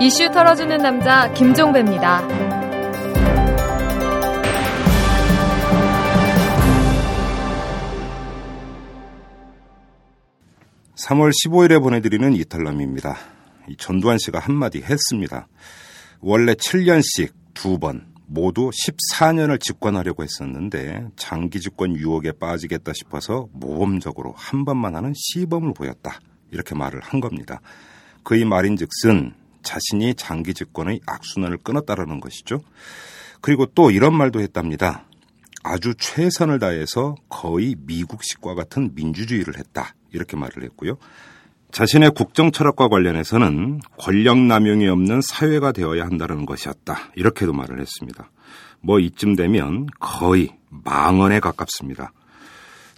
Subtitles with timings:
[0.00, 2.26] 이슈 털어주는 남자 김종배입니다.
[11.08, 13.16] 3월 15일에 보내드리는 이탈남입니다.
[13.78, 15.48] 전두환 씨가 한마디 했습니다.
[16.20, 24.64] 원래 7년씩 두 번, 모두 14년을 집권하려고 했었는데 장기 집권 유혹에 빠지겠다 싶어서 모범적으로 한
[24.64, 26.20] 번만 하는 시범을 보였다.
[26.50, 27.60] 이렇게 말을 한 겁니다.
[28.22, 32.62] 그의 말인 즉슨 자신이 장기 집권의 악순환을 끊었다라는 것이죠.
[33.40, 35.04] 그리고 또 이런 말도 했답니다.
[35.62, 39.94] 아주 최선을 다해서 거의 미국식과 같은 민주주의를 했다.
[40.12, 40.96] 이렇게 말을 했고요.
[41.70, 47.10] 자신의 국정 철학과 관련해서는 권력 남용이 없는 사회가 되어야 한다는 것이었다.
[47.14, 48.30] 이렇게도 말을 했습니다.
[48.80, 52.12] 뭐 이쯤 되면 거의 망언에 가깝습니다.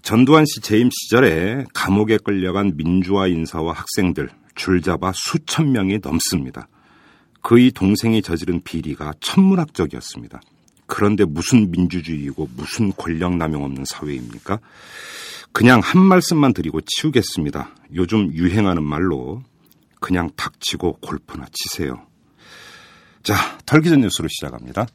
[0.02, 6.68] 전두환 씨 재임 시절에 감옥에 끌려간 민주화 인사와 학생들 줄잡아 수천 명이 넘습니다.
[7.42, 10.40] 그의 동생이 저지른 비리가 천문학적이었습니다.
[10.86, 14.58] 그런데 무슨 민주주의이고 무슨 권력 남용 없는 사회입니까?
[15.52, 17.74] 그냥 한 말씀만 드리고 치우겠습니다.
[17.94, 19.42] 요즘 유행하는 말로
[20.00, 22.06] 그냥 닥치고 골프나 치세요.
[23.22, 23.34] 자,
[23.66, 24.86] 털기 전 뉴스로 시작합니다.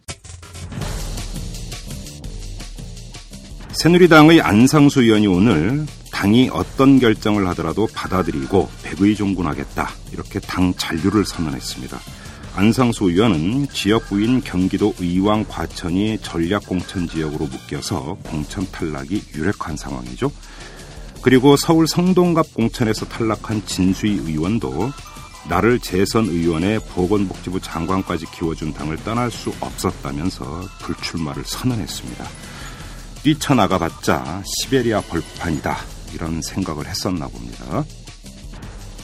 [3.86, 12.00] 새누리당의 안상수 의원이 오늘 당이 어떤 결정을 하더라도 받아들이고 백의종군하겠다 이렇게 당 잔류를 선언했습니다.
[12.56, 20.32] 안상수 의원은 지역구인 경기도 의왕 과천이 전략공천 지역으로 묶여서 공천 탈락이 유력한 상황이죠.
[21.22, 24.92] 그리고 서울 성동갑 공천에서 탈락한 진수희 의원도
[25.48, 32.26] 나를 재선 의원의 보건복지부 장관까지 키워준 당을 떠날 수 없었다면서 불출마를 선언했습니다.
[33.26, 35.76] 뛰쳐나가봤자 시베리아 벌판이다
[36.14, 37.84] 이런 생각을 했었나 봅니다.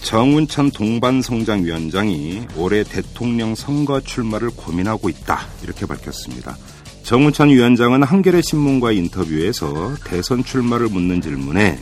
[0.03, 5.47] 정운천 동반성장위원장이 올해 대통령 선거 출마를 고민하고 있다.
[5.63, 6.55] 이렇게 밝혔습니다.
[7.01, 11.79] 정운천 위원장은 한겨레 신문과의 인터뷰에서 대선 출마를 묻는 질문에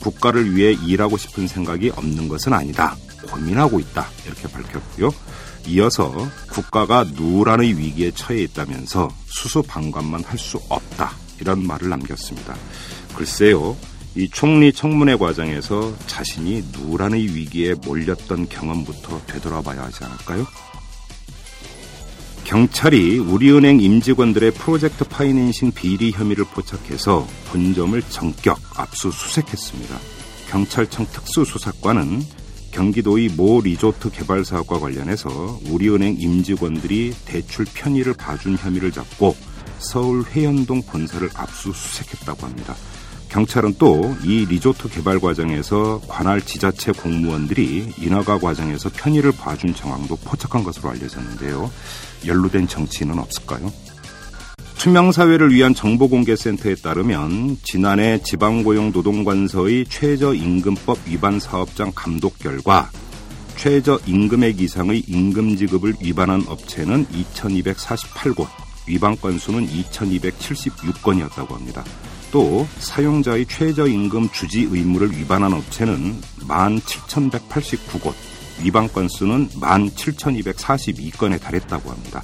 [0.00, 2.96] 국가를 위해 일하고 싶은 생각이 없는 것은 아니다.
[3.28, 4.06] 고민하고 있다.
[4.26, 5.12] 이렇게 밝혔고요.
[5.66, 6.14] 이어서
[6.50, 11.29] 국가가 누란의 위기에 처해 있다면서 수수 방관만 할 수 없다.
[11.40, 12.56] 이런 말을 남겼습니다.
[13.14, 13.76] 글쎄요.
[14.16, 20.46] 이 총리 청문회 과정에서 자신이 누란의 위기에 몰렸던 경험부터 되돌아봐야 하지 않을까요?
[22.44, 29.96] 경찰이 우리은행 임직원들의 프로젝트 파이낸싱 비리 혐의를 포착해서 본점을 전격 압수수색했습니다.
[30.48, 32.20] 경찰청 특수수사관은
[32.72, 39.36] 경기도의 모 리조트 개발 사업과 관련해서 우리은행 임직원들이 대출 편의를 봐준 혐의를 잡고
[39.80, 42.76] 서울 회현동 본사를 압수수색했다고 합니다.
[43.30, 50.62] 경찰은 또 이 리조트 개발 과정에서 관할 지자체 공무원들이 인허가 과정에서 편의를 봐준 정황도 포착한
[50.64, 51.70] 것으로 알려졌는데요.
[52.26, 53.72] 연루된 정치인은 없을까요?
[54.78, 62.90] 투명사회를 위한 정보공개센터에 따르면 지난해 지방고용노동관서의 최저임금법 위반 사업장 감독 결과
[63.56, 68.46] 최저임금액 이상의 임금 지급을 위반한 업체는 2248곳,
[68.90, 71.84] 위반 건수는 2276건이었다고 합니다.
[72.32, 78.12] 또 사용자의 최저임금 주지 의무를 위반한 업체는 17,189곳,
[78.62, 82.22] 위반 건수는 17,242건에 달했다고 합니다.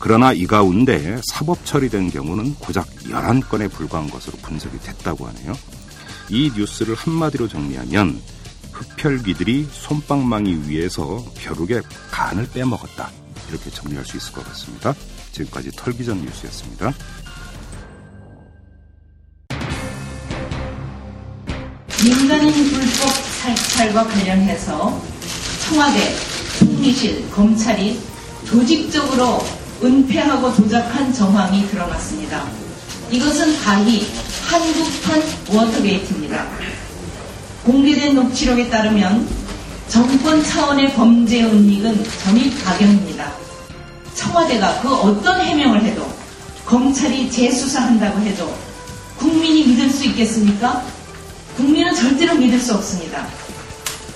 [0.00, 5.52] 그러나 이 가운데 사법 처리된 경우는 고작 11건에 불과한 것으로 분석이 됐다고 하네요.
[6.28, 8.20] 이 뉴스를 한마디로 정리하면
[8.72, 13.10] 흡혈귀들이 솜방망이 위에서 벼룩의 간을 빼먹었다.
[13.48, 14.94] 이렇게 정리할 수 있을 것 같습니다.
[15.32, 16.92] 지금까지 털기전 뉴스였습니다.
[22.04, 23.10] 민간인 불법
[23.42, 25.00] 살찰과 관련해서
[25.64, 26.14] 청와대,
[26.58, 28.00] 총리실, 검찰이
[28.44, 29.38] 조직적으로
[29.82, 32.44] 은폐하고 조작한 정황이 드러났습니다.
[33.10, 34.06] 이것은 가히
[34.46, 35.22] 한국판
[35.54, 36.46] 워터게이트입니다.
[37.64, 39.28] 공개된 녹취록에 따르면
[39.88, 43.41] 정권 차원의 범죄 은닉은 점입 가경입니다.
[44.22, 46.06] 청와대가 그 어떤 해명을 해도
[46.64, 48.54] 검찰이 재수사한다고 해도
[49.18, 50.84] 국민이 믿을 수 있겠습니까?
[51.56, 53.26] 국민은 절대로 믿을 수 없습니다.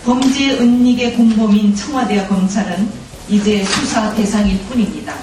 [0.05, 2.89] 범죄 은닉의 공범인 청와대와 검찰은
[3.29, 5.15] 이제 수사 대상일 뿐입니다.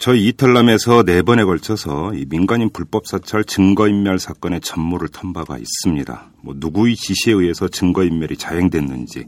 [0.00, 6.30] 저희 이탈남에서 네 번에 걸쳐서 이 민간인 불법 사찰 증거인멸 사건의 전모를 턴 바가 있습니다.
[6.42, 9.26] 뭐 누구의 지시에 의해서 증거인멸이 자행됐는지,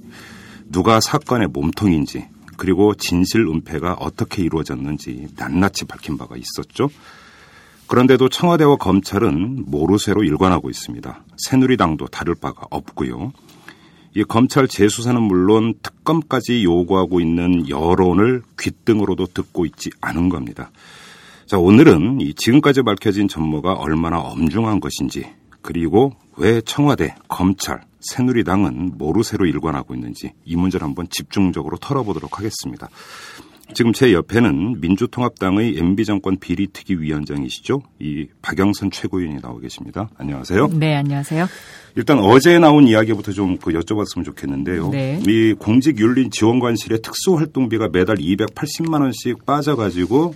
[0.71, 6.91] 누가 사건의 몸통인지, 그리고 진실 은폐가 어떻게 이루어졌는지 낱낱이 밝힌 바가 있었죠.
[7.89, 11.25] 그런데도 청와대와 검찰은 모르쇠로 일관하고 있습니다.
[11.39, 13.33] 새누리당도 다를 바가 없고요.
[14.15, 20.71] 이 검찰 재수사는 물론 특검까지 요구하고 있는 여론을 귓등으로도 듣고 있지 않은 겁니다.
[21.47, 25.27] 자, 오늘은 이 지금까지 밝혀진 전모가 얼마나 엄중한 것인지
[25.63, 32.89] 그리고 왜 청와대, 검찰, 새누리당은 모르쇠로 일관하고 있는지 이 문제를 한번 집중적으로 털어보도록 하겠습니다.
[33.73, 37.83] 지금 제 옆에는 민주통합당의 MB정권 비리특위 위원장이시죠.
[38.01, 40.11] 이 박영선 최고위원이 나오 계십니다.
[40.19, 40.69] 안녕하세요.
[40.73, 41.47] 네, 안녕하세요.
[41.97, 44.89] 일단 어제 나온 이야기부터 좀 그 여쭤봤으면 좋겠는데요.
[44.91, 45.21] 네.
[45.27, 50.35] 이 공직윤리 지원관실의 특수활동비가 매달 280만 원씩 빠져가지고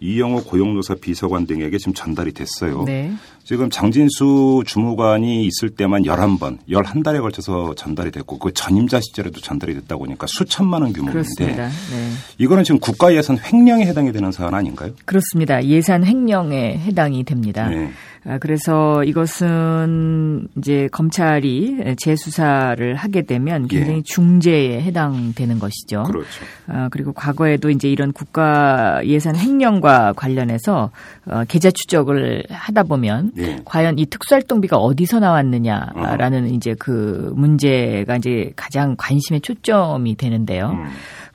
[0.00, 2.84] 이영호 고용노사 비서관 등에게 지금 전달이 됐어요.
[2.84, 3.12] 네.
[3.46, 10.04] 지금 장진수 주무관이 있을 때만 11번, 11달에 걸쳐서 전달이 됐고 그 전임자 시절에도 전달이 됐다고
[10.04, 11.68] 하니까 수천만 원 규모인데 그렇습니다.
[11.68, 12.10] 네.
[12.38, 14.90] 이거는 지금 국가 예산 횡령에 해당이 되는 사안 아닌가요?
[15.04, 15.62] 그렇습니다.
[15.64, 17.68] 예산 횡령에 해당이 됩니다.
[17.68, 17.92] 네.
[18.28, 24.02] 아, 그래서 이것은 이제 검찰이 재수사를 하게 되면 굉장히 예.
[24.02, 26.02] 중재에 해당되는 것이죠.
[26.02, 26.26] 그렇죠.
[26.66, 30.90] 아, 그리고 과거에도 이제 이런 국가 예산 횡령과 관련해서
[31.26, 33.60] 어, 계좌 추적을 하다 보면 예.
[33.64, 40.70] 과연 이 특수활동비가 어디서 나왔느냐라는 이제 그 문제가 이제 가장 관심의 초점이 되는데요.
[40.70, 40.86] 음.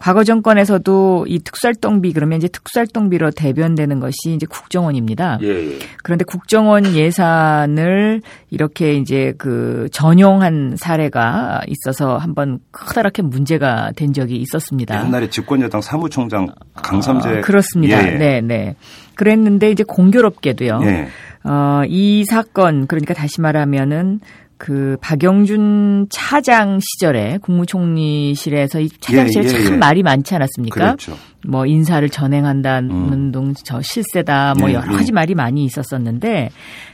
[0.01, 5.37] 과거 정권에서도 이 특수활동비 그러면 이제 특수활동비로 대변되는 것이 이제 국정원입니다.
[5.43, 5.79] 예, 예.
[6.01, 15.05] 그런데 국정원 예산을 이렇게 이제 그 전용한 사례가 있어서 한번 커다랗게 문제가 된 적이 있었습니다.
[15.05, 18.03] 옛날에 집권여당 사무총장 강삼재 아, 그렇습니다.
[18.03, 18.17] 예, 예.
[18.17, 18.75] 네, 네.
[19.21, 20.79] 그랬는데 이제 공교롭게도요.
[20.83, 21.07] 예.
[21.43, 24.19] 어, 이 사건 그러니까 다시 말하면은
[24.57, 29.77] 그 박영준 차장 시절에 국무총리실에서 이 차장실에 예, 예, 참 예.
[29.77, 30.79] 말이 많지 않았습니까?
[30.79, 31.13] 그렇죠.
[31.47, 33.31] 뭐 인사를 전행한다는 음.
[33.31, 34.97] 동저 실세다 뭐 예, 여러 예.
[34.97, 36.49] 가지 말이 많이 있었었는데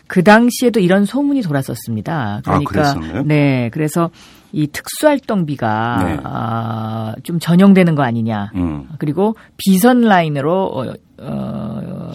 [0.08, 2.42] 그 당시에도 이런 소문이 돌았었습니다.
[2.44, 3.24] 그러니까 그랬었나요?
[3.24, 4.12] 네 그래서
[4.54, 6.20] 이 특수활동비가 네.
[6.24, 8.52] 아, 좀 전용되는 거 아니냐.
[8.56, 8.88] 음.
[8.98, 12.07] 그리고 비선 라인으로 어, 어,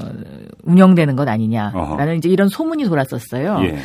[0.65, 2.17] 운영되는 것 아니냐라는.
[2.17, 3.59] 이제 이런 소문이 돌았었어요.
[3.65, 3.79] 예.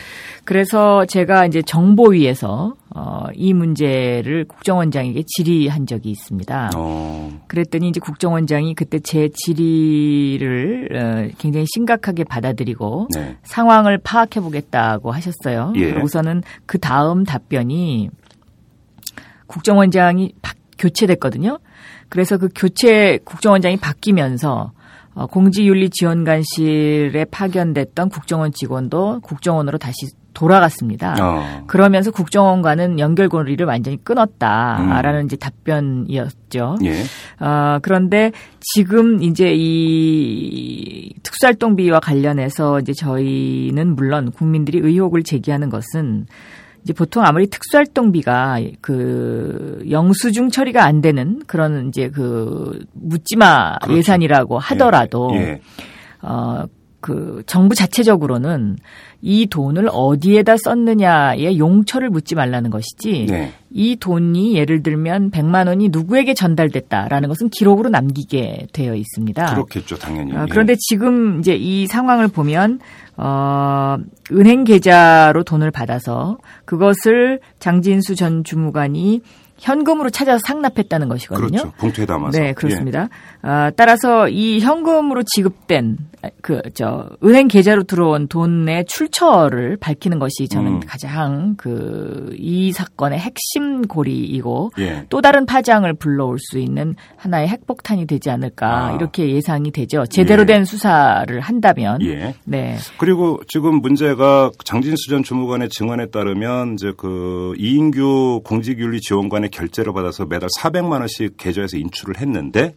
[0.43, 6.71] 그래서 제가 이제 정보위에서 어, 이 문제를 국정원장에게 질의한 적이 있습니다.
[6.75, 7.41] 어.
[7.47, 13.37] 그랬더니 이제 국정원장이 그때 제 질의를 어, 굉장히 심각하게 받아들이고 네.
[13.43, 15.73] 상황을 파악해 보겠다고 하셨어요.
[15.75, 15.91] 예.
[15.93, 18.09] 우선은 그 다음 답변이
[19.47, 21.59] 국정원장이 바- 교체됐거든요.
[22.09, 24.76] 그래서 그 교체 국정원장이 바뀌면서 어,
[25.25, 30.05] 공직윤리지원관실에 파견됐던 국정원 직원도 국정원으로 다시
[30.37, 31.15] 돌아갔습니다.
[31.19, 31.63] 어.
[31.65, 36.77] 그러면서 국정원과는 연결고리를 완전히 끊었다라는 이제 답변이었죠.
[36.83, 37.01] 예.
[37.43, 46.27] 어, 그런데 지금 이제 이 특수활동비와 관련해서 이제 저희는 물론 국민들이 의혹을 제기하는 것은
[46.87, 53.97] 이제 보통 아무리 특수활동비가 그 영수증 처리가 안 되는 그런 이제 그 묻지마 그렇죠.
[53.97, 55.59] 예산이라고 하더라도 예.
[56.21, 56.63] 어,
[56.99, 58.77] 그 정부 자체적으로는
[59.21, 63.53] 이 돈을 어디에다 썼느냐의 용처를 묻지 말라는 것이지 네.
[63.71, 69.45] 이 돈이 예를 들면 100만 원이 누구에게 전달됐다라는 것은 기록으로 남기게 되어 있습니다.
[69.45, 70.35] 그렇겠죠, 당연히.
[70.35, 70.45] 아, 예.
[70.49, 72.79] 그런데 지금 이제 이 상황을 보면
[73.17, 73.97] 어
[74.31, 79.21] 은행 계좌로 돈을 받아서 그것을 장진수 전 주무관이
[79.59, 81.47] 현금으로 찾아서 상납했다는 것이거든요.
[81.47, 81.71] 그렇죠.
[81.77, 82.39] 봉투에 담아서.
[82.39, 83.09] 네, 그렇습니다.
[83.41, 85.97] 아, 따라서 이 현금으로 지급된
[86.41, 90.79] 그 저 은행 계좌로 들어온 돈의 출처를 밝히는 것이 저는 음.
[90.85, 94.83] 가장 그 이 사건의 핵심 고리이고 예.
[94.87, 95.05] 예.
[95.09, 98.91] 또 다른 파장을 불러올 수 있는 하나의 핵폭탄이 되지 않을까 아.
[98.93, 100.05] 이렇게 예상이 되죠.
[100.05, 100.45] 제대로 예.
[100.45, 102.01] 된 수사를 한다면.
[102.03, 102.35] 예.
[102.45, 102.77] 네.
[102.97, 110.25] 그리고 지금 문제가 장진수 전 주무관의 증언에 따르면 이제 그 이인규 공직윤리 지원관의 결제를 받아서
[110.25, 112.73] 매달 400만 원씩 계좌에서 인출을 했는데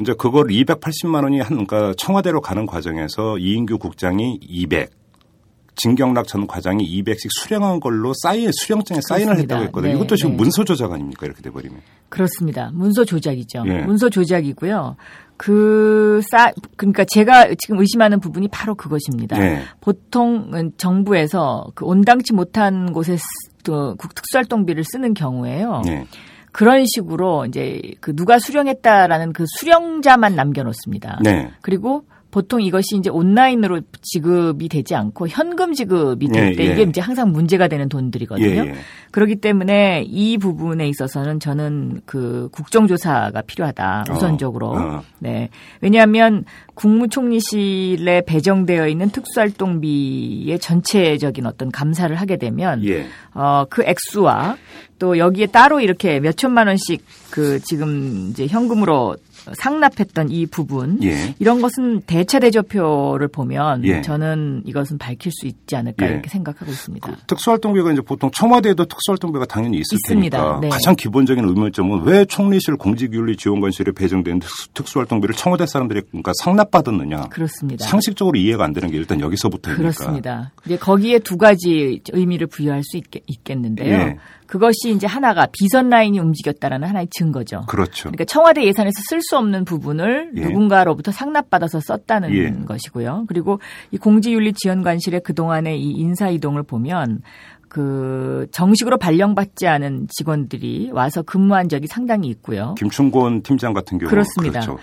[0.00, 4.90] 이제 그걸 280만 원이 한 그러니까 청와대로 가는 과정에서 이인규 국장이 200
[5.76, 9.54] 진경락 전 과장이 200씩 수령한 걸로 사인 수령장에 사인을 그렇습니다.
[9.54, 9.92] 했다고 했거든요.
[9.92, 10.36] 네, 이것도 지금 네.
[10.36, 11.24] 문서 조작 아닙니까?
[11.24, 11.80] 이렇게 돼 버리면.
[12.10, 12.70] 그렇습니다.
[12.74, 13.64] 문서 조작이죠.
[13.66, 13.78] 예.
[13.84, 14.96] 문서 조작이고요.
[15.38, 19.38] 그 싸, 그러니까 제가 지금 의심하는 부분이 바로 그것입니다.
[19.38, 19.62] 네.
[19.80, 23.22] 보통 정부에서 그 온당치 못한 곳에 쓰-
[23.64, 25.82] 또 국- 특수활동비를 쓰는 경우에요.
[25.84, 26.06] 네.
[26.52, 31.20] 그런 식으로 이제 그 누가 수령했다라는 그 수령자만 남겨놓습니다.
[31.22, 31.50] 네.
[31.62, 36.72] 그리고 보통 이것이 이제 온라인으로 지급이 되지 않고 현금 지급이 될때 예, 예.
[36.72, 38.48] 이게 이제 항상 문제가 되는 돈들이거든요.
[38.48, 38.74] 예, 예.
[39.10, 44.68] 그렇기 때문에 이 부분에 있어서는 저는 그 국정조사가 필요하다 우선적으로.
[44.70, 45.02] 어.
[45.18, 45.48] 네.
[45.80, 46.44] 왜냐하면
[46.74, 53.06] 국무총리실에 배정되어 있는 특수활동비의 전체적인 어떤 감사를 하게 되면 예.
[53.34, 54.56] 어, 그 액수와
[55.00, 59.16] 또 여기에 따로 이렇게 몇 천만 원씩 그 지금 이제 현금으로
[59.54, 61.34] 상납했던 이 부분 예.
[61.38, 64.02] 이런 것은 대차 대조표를 보면 예.
[64.02, 66.12] 저는 이것은 밝힐 수 있지 않을까 예.
[66.12, 67.16] 이렇게 생각하고 있습니다.
[67.26, 70.36] 특수활동비가 이제 보통 청와대에도 특수활동비가 당연히 있을 있습니다.
[70.38, 70.68] 테니까 네.
[70.68, 77.28] 가장 기본적인 의문점은 왜 총리실 공직윤리 지원관실에 배정된 특수- 특수활동비를 청와대 사람들이 그러니까 상납받았느냐.
[77.30, 77.86] 그렇습니다.
[77.86, 79.80] 상식적으로 이해가 안 되는 게 일단 여기서부터입니까.
[79.82, 80.52] 그렇습니다.
[80.66, 83.22] 이제 거기에 두 가지 의미를 부여할 수 있겠,
[83.58, 84.16] 는데요 예.
[84.50, 87.66] 그것이 이제 하나가 비선 라인이 움직였다라는 하나의 증거죠.
[87.68, 88.08] 그렇죠.
[88.08, 90.40] 그러니까 청와대 예산에서 쓸 수 없는 부분을 예.
[90.40, 92.50] 누군가로부터 상납받아서 썼다는 예.
[92.66, 93.26] 것이고요.
[93.28, 93.60] 그리고
[93.92, 97.22] 이 공직윤리 지원관실의 그동안의 이 인사 이동을 보면
[97.68, 102.74] 그 정식으로 발령받지 않은 직원들이 와서 근무한 적이 상당히 있고요.
[102.76, 104.58] 김충곤 팀장 같은 경우 그렇습니다.
[104.58, 104.80] 그렇죠.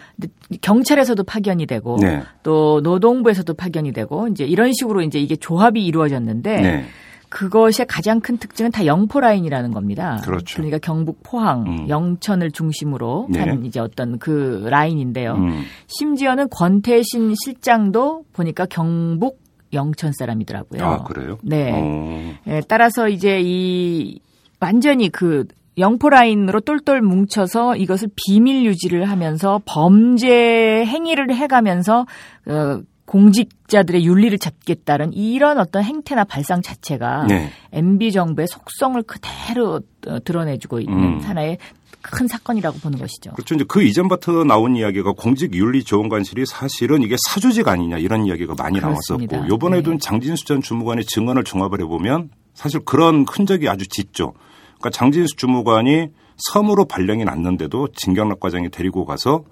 [0.62, 2.24] 경찰에서도 파견이 되고 네.
[2.41, 6.86] 또 노동부에서도 파견이 되고 이제 이런 식으로 이제 이게 조합이 이루어졌는데 네.
[7.29, 10.19] 그것의 가장 큰 특징은 다 영포 라인이라는 겁니다.
[10.24, 10.60] 그렇죠.
[10.60, 11.89] 러니까 경북 포항, 음.
[11.89, 13.39] 영천을 중심으로 네.
[13.39, 15.34] 하는 이제 어떤 그 라인인데요.
[15.34, 15.63] 음.
[15.88, 19.39] 심지어는 권태신 실장도 보니까 경북
[19.74, 20.84] 영천 사람이더라고요.
[20.84, 21.38] 아, 그래요?
[21.43, 21.72] 네.
[21.74, 22.34] 어.
[22.48, 24.19] 예, 따라서 이제 이
[24.60, 25.46] 완전히 그
[25.77, 32.05] 영포 라인으로 똘똘 뭉쳐서 이것을 비밀 유지를 하면서 범죄 행위를 해가면서
[32.48, 37.49] 어, 공직자들의 윤리를 잡겠다는 이런 어떤 행태나 발상 자체가 네.
[37.71, 41.19] MB 정부의 속성을 그대로 어, 드러내주고 있는 음.
[41.21, 41.57] 하나의
[42.01, 43.31] 큰 사건이라고 보는 것이죠.
[43.31, 43.55] 그렇죠.
[43.55, 49.37] 이제 그 이전부터 나온 이야기가 공직윤리지원관실이 사실은 이게 사조직 아니냐 이런 이야기가 많이 그렇습니다.
[49.37, 49.97] 나왔었고 이번에도 네.
[49.99, 54.33] 장진수 전 주무관의 증언을 종합을 해보면 사실 그런 흔적이 아주 짙죠.
[54.79, 59.43] 그러니까 장진수 주무관이 섬으로 발령이 났는데도 진경락 과장이 데리고 가서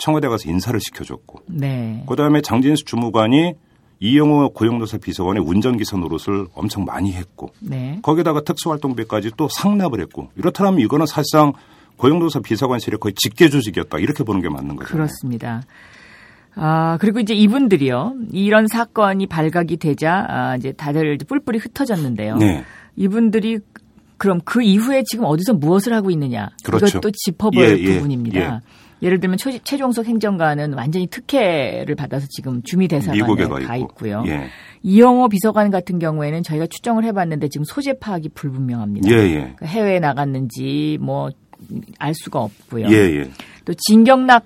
[0.00, 2.04] 청와대 가서 인사를 시켜줬고 네.
[2.08, 3.54] 그다음에 장진수 주무관이
[4.00, 7.98] 이영호 고용노사 비서관의 운전기사 노릇을 엄청 많이 했고 네.
[8.02, 11.52] 거기다가 특수활동비까지 또 상납을 했고 이렇다면 이거는 사실상
[11.98, 14.88] 고용노사 비서관실의 거의 직계 조직이었다 이렇게 보는 게 맞는 거죠.
[14.88, 15.62] 그렇습니다.
[16.54, 18.14] 아, 그리고 이제 이분들이요.
[18.32, 22.36] 이런 사건이 발각이 되자, 아, 이제 다들 이제 뿔뿔이 흩어졌는데요.
[22.36, 22.64] 네.
[22.96, 23.60] 이분들이
[24.16, 26.48] 그럼 그 이후에 지금 어디서 무엇을 하고 있느냐.
[26.64, 26.86] 그렇죠.
[26.86, 28.40] 이것도 짚어볼 예, 예, 부분입니다.
[28.40, 28.60] 예.
[29.02, 33.86] 를 들면 최, 최종석 행정관은 완전히 특혜를 받아서 지금 주미대사관에 가, 가 있고.
[33.86, 34.24] 있고요.
[34.26, 34.48] 예.
[34.82, 39.10] 이영호 비서관 같은 경우에는 저희가 추정을 해봤는데 지금 소재 파악이 불분명합니다.
[39.10, 39.34] 예, 예.
[39.34, 41.30] 그러니까 해외에 나갔는지 뭐
[41.98, 42.86] 알 수가 없고요.
[42.90, 43.30] 예, 예.
[43.64, 44.44] 또 진경락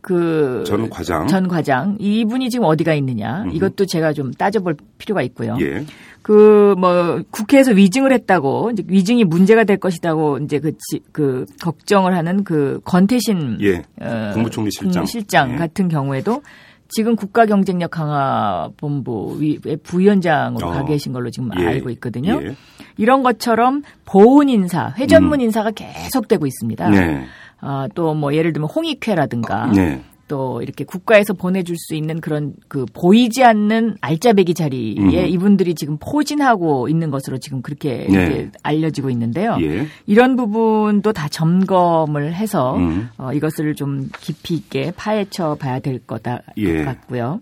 [0.00, 1.26] 그전 과장.
[1.26, 3.56] 전 과장 이분이 지금 어디가 있느냐 음흠.
[3.56, 5.56] 이것도 제가 좀 따져볼 필요가 있고요.
[5.60, 5.84] 예.
[6.26, 12.16] 그 뭐 국회에서 위증을 했다고 이제 위증이 문제가 될 것이다고 이제 그, 지- 그 걱정을
[12.16, 13.82] 하는 그 권태신 예.
[14.00, 15.06] 어, 국무총리 실장.
[15.06, 15.56] 실장 예.
[15.56, 16.42] 같은 경우에도
[16.88, 20.70] 지금 국가 경쟁력 강화 본부 위- 부위원장으로 어.
[20.72, 21.64] 가 계신 걸로 지금 예.
[21.64, 22.40] 알고 있거든요.
[22.42, 22.56] 예.
[22.96, 26.88] 이런 것처럼 보훈 인사, 회전문 인사가 계속되고 있습니다.
[26.88, 26.92] 음.
[26.92, 27.24] 네.
[27.60, 30.02] 아, 또뭐 예를 들면 홍익회라든가 네.
[30.28, 35.10] 또 이렇게 국가에서 보내줄 수 있는 그런 그 보이지 않는 알짜배기 자리에 음.
[35.10, 38.50] 이분들이 지금 포진하고 있는 것으로 지금 그렇게 네.
[38.62, 39.56] 알려지고 있는데요.
[39.60, 39.86] 예.
[40.06, 43.08] 이런 부분도 다 점검을 해서 음.
[43.18, 46.84] 어, 이것을 좀 깊이 있게 파헤쳐 봐야 될 거다 예.
[46.84, 47.40] 같고요.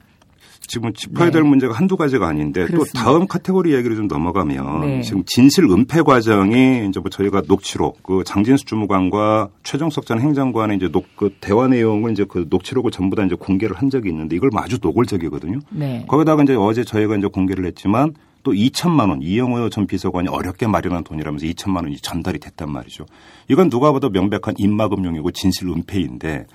[0.67, 1.31] 지금 짚어야 네.
[1.31, 3.05] 될 문제가 한두 가지가 아닌데 그렇습니다.
[3.05, 5.01] 또 다음 카테고리 이야기를 좀 넘어가면 네.
[5.03, 10.89] 지금 진실 은폐 과정이 이제 뭐 저희가 녹취록 그 장진수 주무관과 최정석 전 행정관의 이제
[10.89, 14.51] 녹 그 대화 내용을 이제 그 녹취록을 전부 다 이제 공개를 한 적이 있는데 이걸
[14.55, 15.61] 아주 노골적이거든요.
[15.71, 16.05] 네.
[16.09, 21.03] 거기다가 이제 어제 저희가 이제 공개를 했지만 또 2천만 원 이영호 전 비서관이 어렵게 마련한
[21.03, 23.07] 돈이라면서 2천만 원이 전달이 됐단 말이죠.
[23.49, 26.47] 이건 누가 봐도 명백한 인마금용이고 진실 은폐인데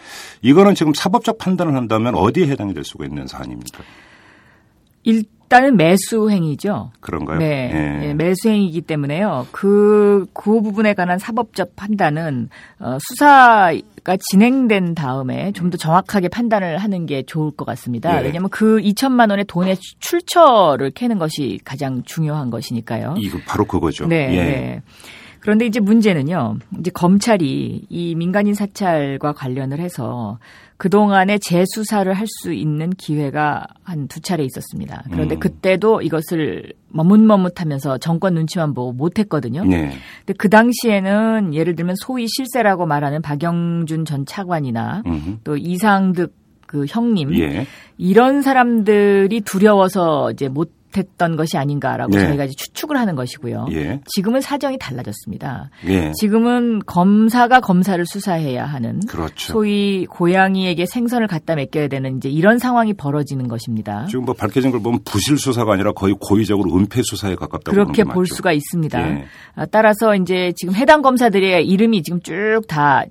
[0.41, 3.84] 이거는 지금 사법적 판단을 한다면 어디에 해당이 될 수가 있는 사안입니까?
[5.03, 6.91] 일 단은 매수 행위죠.
[7.00, 7.39] 그런가요?
[7.39, 8.08] 네, 예.
[8.10, 9.48] 예, 매수 행위이기 때문에요.
[9.51, 17.06] 그, 그 부분에 관한 사법적 판단은 어, 수사가 진행된 다음에 좀 더 정확하게 판단을 하는
[17.06, 18.13] 게 좋을 것 같습니다.
[18.15, 18.24] 네.
[18.24, 23.15] 왜냐하면 그 2천만 원의 돈의 출처를 캐는 것이 가장 중요한 것이니까요.
[23.18, 24.08] 이거 바로 그거죠.
[24.08, 24.44] 네, 예.
[24.44, 24.82] 네.
[25.39, 26.58] 그런데 이제 문제는요.
[26.79, 30.38] 이제 검찰이 이 민간인 사찰과 관련을 해서
[30.77, 35.03] 그동안에 재수사를 할 수 있는 기회가 한 두 차례 있었습니다.
[35.12, 35.39] 그런데 음.
[35.39, 39.65] 그때도 이것을 머뭇머뭇하면서 정권 눈치만 보고 못했거든요.
[39.65, 39.91] 네.
[40.25, 45.38] 근데 그 당시에는 예를 들면 소위 실세라고 말하는 박영준 전 차관이나 음흠.
[45.43, 46.34] 또 이상득
[46.65, 47.65] 그 형님 예.
[47.98, 52.27] 이런 사람들이 두려워서 이제 못 했던 것이 아닌가라고 네.
[52.27, 53.67] 저희가 이제 추측을 하는 것이고요.
[53.72, 54.01] 예.
[54.05, 55.69] 지금은 사정이 달라졌습니다.
[55.88, 56.12] 예.
[56.13, 59.53] 지금은 검사가 검사를 수사해야 하는 그렇죠.
[59.53, 64.05] 소위 고양이에게 생선을 갖다 맡겨야 되는 이제 이런 상황이 벌어지는 것입니다.
[64.08, 68.24] 지금 뭐 밝혀진 걸 보면 부실 수사가 아니라 거의 고의적으로 은폐 수사에 가깝다고 그렇게 볼
[68.24, 68.36] 맞죠.
[68.36, 69.10] 수가 있습니다.
[69.10, 69.25] 예.
[69.55, 73.03] 아, 따라서 이제 지금 해당 검사들의 이름이 지금 쭉 다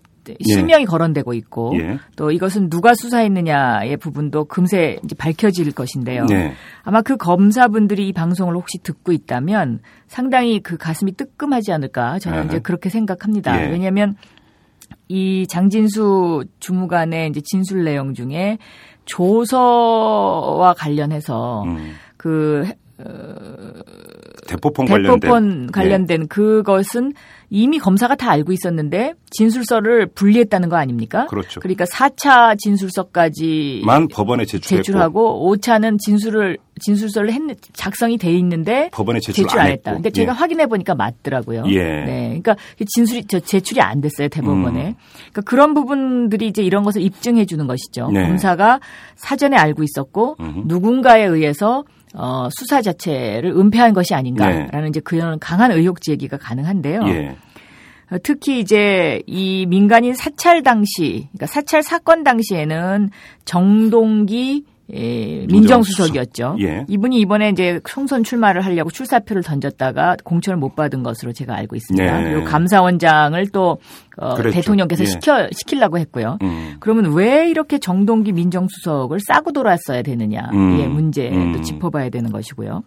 [0.43, 1.99] 실명이 거론되고 있고 예.
[2.17, 6.27] 또 이것은 누가 수사했느냐의 부분도 금세 이제 밝혀질 것인데요.
[6.27, 6.55] 네.
[6.83, 12.47] 아마 그 검사분들이 이 방송을 혹시 듣고 있다면 상당히 그 가슴이 뜨끔하지 않을까 저는 아하.
[12.47, 13.65] 이제 그렇게 생각합니다.
[13.65, 13.71] 예.
[13.71, 14.17] 왜냐하면
[15.09, 18.59] 이 장진수 주무관의 이제 진술 내용 중에
[19.05, 21.95] 조서와 관련해서 음.
[22.17, 22.67] 그
[24.49, 25.73] 대포폰 관련된 대포폰 네.
[25.73, 27.13] 관련된 그것은
[27.51, 31.27] 이미 검사가 다 알고 있었는데 진술서를 분리했다는 거 아닙니까?
[31.27, 31.61] 그렇죠.
[31.61, 37.41] 그러니까 4차 진술서까지 만 법원에 제출했고 제출하고 5차는 진술을 진술서를 했,
[37.73, 39.73] 작성이 돼 있는데 법원에 제출, 제출 안 안.
[39.73, 39.93] 했다.
[39.95, 40.37] 근데 제가 예.
[40.37, 41.65] 확인해 보니까 맞더라고요.
[41.69, 41.79] 예.
[41.79, 42.27] 네.
[42.29, 44.89] 그러니까 진술이 저 제출이 안 됐어요 대법원에.
[44.89, 44.95] 음.
[45.31, 48.11] 그러니까 그런 부분들이 이제 이런 것을 입증해 주는 것이죠.
[48.13, 48.27] 네.
[48.27, 48.81] 검사가
[49.17, 50.63] 사전에 알고 있었고 음흠.
[50.67, 51.85] 누군가에 의해서
[52.15, 57.03] 어, 수사 자체를 은폐한 것이 아닌가라는 이제 그런 강한 의혹 제기가 가능한데요.
[57.09, 57.37] 예.
[58.11, 63.11] 어, 특히 이제 이 민간인 사찰 당시, 그러니까 사찰 사건 당시에는
[63.45, 66.57] 정동기 예, 민정수석이었죠.
[66.61, 66.85] 예.
[66.89, 72.21] 이분이 이번에 이제 총선 출마를 하려고 출사표를 던졌다가 공천을 못 받은 것으로 제가 알고 있습니다.
[72.21, 72.33] 네.
[72.33, 73.79] 그리고 감사원장을 또
[74.17, 74.35] 어.
[74.37, 75.07] 대통령께서 예.
[75.07, 76.39] 시켜 시키려고 했고요.
[76.43, 76.77] 음.
[76.81, 80.81] 그러면 왜 이렇게 정동기 민정수석을 싸고 돌았어야 되느냐 음.
[80.81, 81.63] 예, 문제도 음.
[81.63, 82.83] 짚어봐야 되는 것이고요.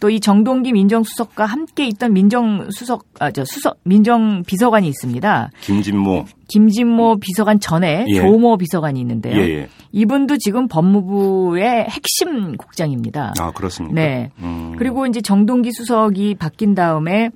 [0.00, 5.50] 또 이 정동기 민정수석과 함께 있던 민정수석, 아, 저 수석, 민정 비서관이 있습니다.
[5.60, 6.24] 김진모.
[6.48, 8.16] 김진모 비서관 전에 예.
[8.20, 9.36] 조모 비서관이 있는데요.
[9.36, 9.68] 예, 예.
[9.92, 13.34] 이분도 지금 법무부의 핵심 국장입니다.
[13.38, 13.94] 아, 그렇습니까?
[13.94, 14.30] 네.
[14.40, 14.74] 음.
[14.78, 17.30] 그리고 이제 정동기 수석이 바뀐 다음에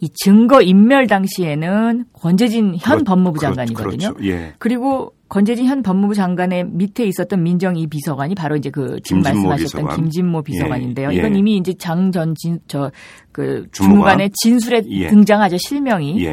[0.00, 4.14] 이 증거 인멸 당시에는 권재진 현 그렇- 법무부 장관이거든요.
[4.14, 4.28] 그렇죠.
[4.28, 4.52] 예.
[4.58, 9.96] 그리고 권재진 현 법무부 장관의 밑에 있었던 민정이 비서관이 바로 이제 그 지금 말씀하셨던 비서관.
[9.96, 11.08] 김진모 비서관인데요.
[11.10, 11.18] 예, 예.
[11.18, 12.92] 이건 이미 이제 장전 진, 저,
[13.32, 13.66] 그.
[13.72, 15.08] 주무관의 진술에 예.
[15.08, 16.24] 등장하죠, 실명이.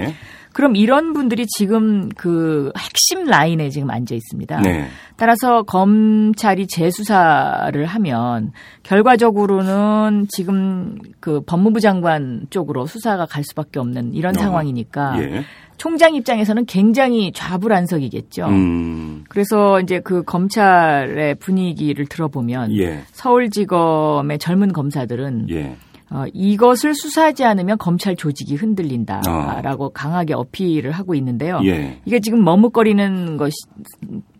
[0.52, 0.54] 예.
[0.54, 4.62] 그럼 이런 분들이 지금 그 핵심 라인에 지금 앉아 있습니다.
[4.62, 4.88] 네.
[5.16, 8.52] 따라서 검찰이 재수사를 하면
[8.84, 14.44] 결과적으로는 지금 그 법무부 장관 쪽으로 수사가 갈 수밖에 없는 이런 어허.
[14.44, 15.46] 상황이니까 예.
[15.78, 18.46] 총장 입장에서는 굉장히 좌불안석이겠죠.
[18.46, 19.24] 음.
[19.30, 23.02] 그래서 이제 그 검찰의 분위기를 들어보면 예.
[23.12, 25.76] 서울지검의 젊은 검사들은 예.
[26.12, 29.90] 어, 이것을 수사하지 않으면 검찰 조직이 흔들린다라고 어.
[29.94, 31.62] 강하게 어필을 하고 있는데요.
[31.64, 32.02] 예.
[32.06, 33.52] 이게 지금 머뭇거리는 것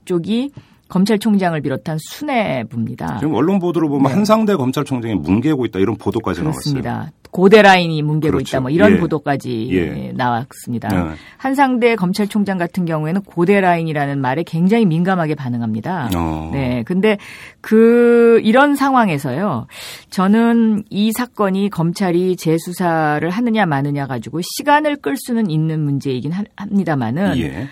[0.04, 0.52] 쪽이
[0.90, 3.20] 검찰총장을 비롯한 수뇌부입니다.
[3.20, 4.14] 지금 언론 보도로 보면 네.
[4.14, 6.60] 한상대 검찰총장이 뭉개고 있다 이런 보도까지 나왔어요.
[6.60, 7.12] 그렇습니다.
[7.32, 8.50] 고대 라인이 뭉개고 그렇죠.
[8.58, 8.98] 있다 뭐 이런 예.
[9.00, 10.12] 보도까지 예.
[10.14, 10.90] 나왔습니다.
[10.90, 11.16] 네.
[11.38, 16.10] 한상대 검찰총장 같은 경우에는 고대 라인이라는 말에 굉장히 민감하게 반응합니다.
[16.16, 16.50] 어.
[16.54, 16.84] 네.
[16.86, 17.18] 근데
[17.62, 19.68] 그 이런 상황에서요.
[20.10, 27.38] 저는 이 사건이 검찰이 재수사를 하느냐 마느냐 가지고 시간을 끌 수는 있는 문제이긴 하- 합니다만은
[27.40, 27.68] 예.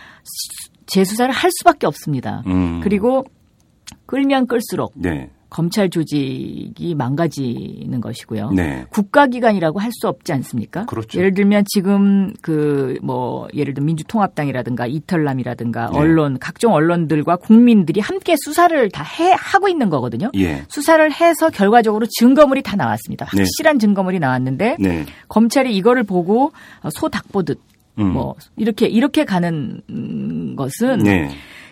[0.86, 2.44] 재수사를 할 수밖에 없습니다.
[2.48, 2.80] 음.
[2.82, 3.26] 그리고
[4.06, 5.30] 끌면 끌수록 네.
[5.50, 8.52] 검찰 조직이 망가지는 것이고요.
[8.52, 8.86] 네.
[8.92, 10.86] 국가기관이라고 할 수 없지 않습니까?
[10.86, 11.18] 그렇죠.
[11.20, 15.98] 예를 들면 지금 그 뭐 예를 들면 민주통합당이라든가 이털남이라든가 네.
[15.98, 20.30] 언론 각종 언론들과 국민들이 함께 수사를 다 해 하고 있는 거거든요.
[20.36, 20.64] 예.
[20.70, 23.26] 수사를 해서 결과적으로 증거물이 다 나왔습니다.
[23.34, 23.42] 네.
[23.42, 25.06] 확실한 증거물이 나왔는데 네.
[25.28, 26.52] 검찰이 이거를 보고
[26.94, 27.60] 소 닭 보듯
[27.98, 28.14] 음.
[28.14, 31.30] 뭐 이렇게 이렇게 가는 음, 것은 네.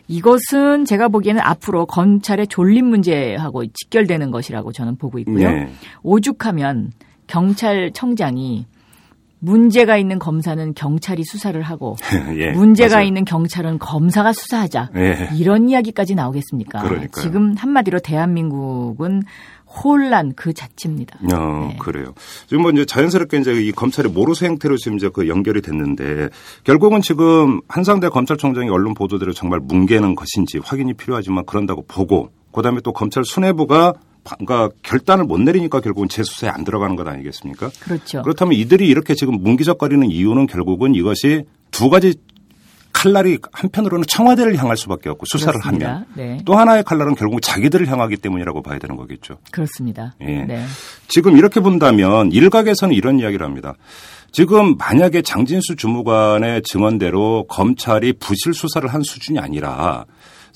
[0.07, 5.49] 이것은 제가 보기에는 앞으로 검찰의 졸림 문제하고 직결되는 것이라고 저는 보고 있고요.
[5.49, 5.69] 네.
[6.03, 6.91] 오죽하면
[7.27, 8.65] 경찰청장이
[9.39, 11.95] 문제가 있는 검사는 경찰이 수사를 하고
[12.37, 12.51] 예.
[12.51, 13.07] 문제가 맞아요.
[13.07, 15.29] 있는 경찰은 검사가 수사하자 예.
[15.35, 16.81] 이런 이야기까지 나오겠습니까?
[16.81, 17.23] 그러니까요.
[17.23, 19.21] 지금 한마디로 대한민국은
[19.67, 21.19] 혼란 그 자체입니다.
[21.33, 21.77] 어, 네.
[21.79, 22.13] 그래요.
[22.47, 26.29] 지금 뭐 이제 자연스럽게 이제 이 검찰의 모르쇠 행태로 지금 이제 그 연결이 됐는데
[26.63, 32.91] 결국은 지금 한상대 검찰총장이 언론 보도대로 정말 뭉개는 것인지 확인이 필요하지만 그런다고 보고 그다음에 또
[32.93, 37.69] 검찰 수뇌부가 그러니까 결단을 못 내리니까 결국은 재수사에 안 들어가는 것 아니겠습니까?
[37.79, 38.21] 그렇죠.
[38.23, 42.15] 그렇다면 이들이 이렇게 지금 뭉기적거리는 이유는 결국은 이것이 두 가지
[42.97, 45.87] 칼날이 한편으로는 청와대를 향할 수밖에 없고 수사를 그렇습니다.
[45.87, 46.41] 하면 네.
[46.45, 49.37] 또 하나의 칼날은 결국 자기들을 향하기 때문이라고 봐야 되는 거겠죠.
[49.51, 50.15] 그렇습니다.
[50.21, 50.45] 예.
[50.45, 50.65] 네.
[51.07, 53.75] 지금 이렇게 본다면 일각에서는 이런 이야기를 합니다.
[54.31, 60.05] 지금 만약에 장진수 주무관의 증언대로 검찰이 부실 수사를 한 수준이 아니라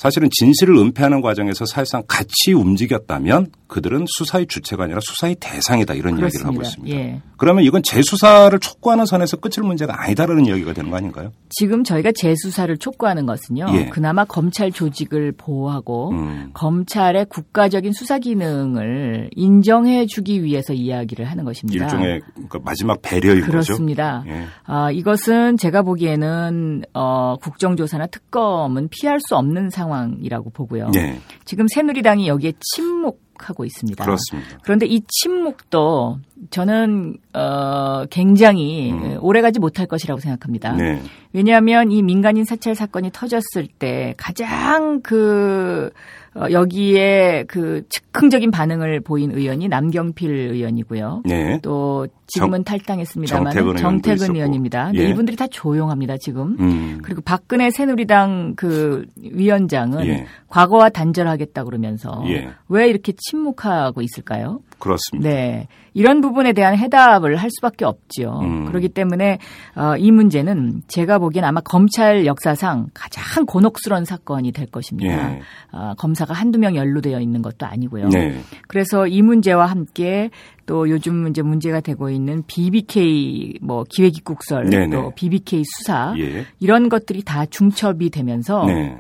[0.01, 6.25] 사실은 진실을 은폐하는 과정에서 사실상 같이 움직였다면 그들은 수사의 주체가 아니라 수사의 대상이다 이런 그렇습니다.
[6.25, 6.97] 이야기를 하고 있습니다.
[6.97, 7.21] 예.
[7.37, 11.31] 그러면 이건 재수사를 촉구하는 선에서 끝일 문제가 아니다라는 이야기가 되는 거 아닌가요?
[11.49, 13.67] 지금 저희가 재수사를 촉구하는 것은요.
[13.73, 13.89] 예.
[13.89, 16.49] 그나마 검찰 조직을 보호하고 음.
[16.55, 21.85] 검찰의 국가적인 수사 기능을 인정해 주기 위해서 이야기를 하는 것입니다.
[21.85, 23.51] 일종의 그러니까 마지막 배려인 거죠.
[23.51, 24.23] 그렇습니다.
[24.27, 24.45] 예.
[24.63, 29.90] 아, 이것은 제가 보기에는 어, 국정조사나 특검은 피할 수 없는 상황
[30.21, 30.91] 이라고 보고요.
[30.95, 31.19] 예.
[31.45, 34.03] 지금 새누리당이 여기에 침묵하고 있습니다.
[34.03, 34.57] 그렇습니다.
[34.63, 39.17] 그런데 이 침묵도 저는 어, 굉장히 음.
[39.21, 40.73] 오래가지 못할 것이라고 생각합니다.
[40.73, 41.01] 네.
[41.33, 45.91] 왜냐하면 이 민간인 사찰 사건이 터졌을 때 가장 그
[46.33, 51.23] 어, 여기에 그 즉흥적인 반응을 보인 의원이 남경필 의원이고요.
[51.25, 51.59] 네.
[51.61, 54.35] 또 지금은 탈당했습니다만 정태근 정태근.
[54.35, 54.91] 의원입니다.
[54.95, 55.09] 예.
[55.09, 56.55] 이분들이 다 조용합니다 지금.
[56.61, 56.99] 음.
[57.03, 60.25] 그리고 박근혜 새누리당 그 위원장은 예.
[60.47, 62.49] 과거와 단절하겠다 그러면서 예.
[62.69, 64.61] 왜 이렇게 침묵하고 있을까요?
[64.79, 65.29] 그렇습니다.
[65.29, 65.67] 네.
[65.93, 68.39] 이런 부분 에 대한 해답을 할 수밖에 없죠.
[68.41, 68.65] 음.
[68.65, 69.37] 그렇기 때문에
[69.75, 75.35] 어, 이 문제는 제가 보기엔 아마 검찰 역사상 가장 곤혹스러운 사건이 될 것입니다.
[75.35, 75.41] 예.
[75.71, 78.09] 어, 검사가 한두 명 연루되어 있는 것도 아니고요.
[78.09, 78.41] 네.
[78.67, 80.29] 그래서 이 문제와 함께
[80.65, 84.95] 또 요즘 이제 문제가 되고 있는 BBK 뭐 기획입국설 네네.
[84.95, 86.45] 또 BBK 수사 예.
[86.59, 88.97] 이런 것들이 다 중첩이 되면서 네.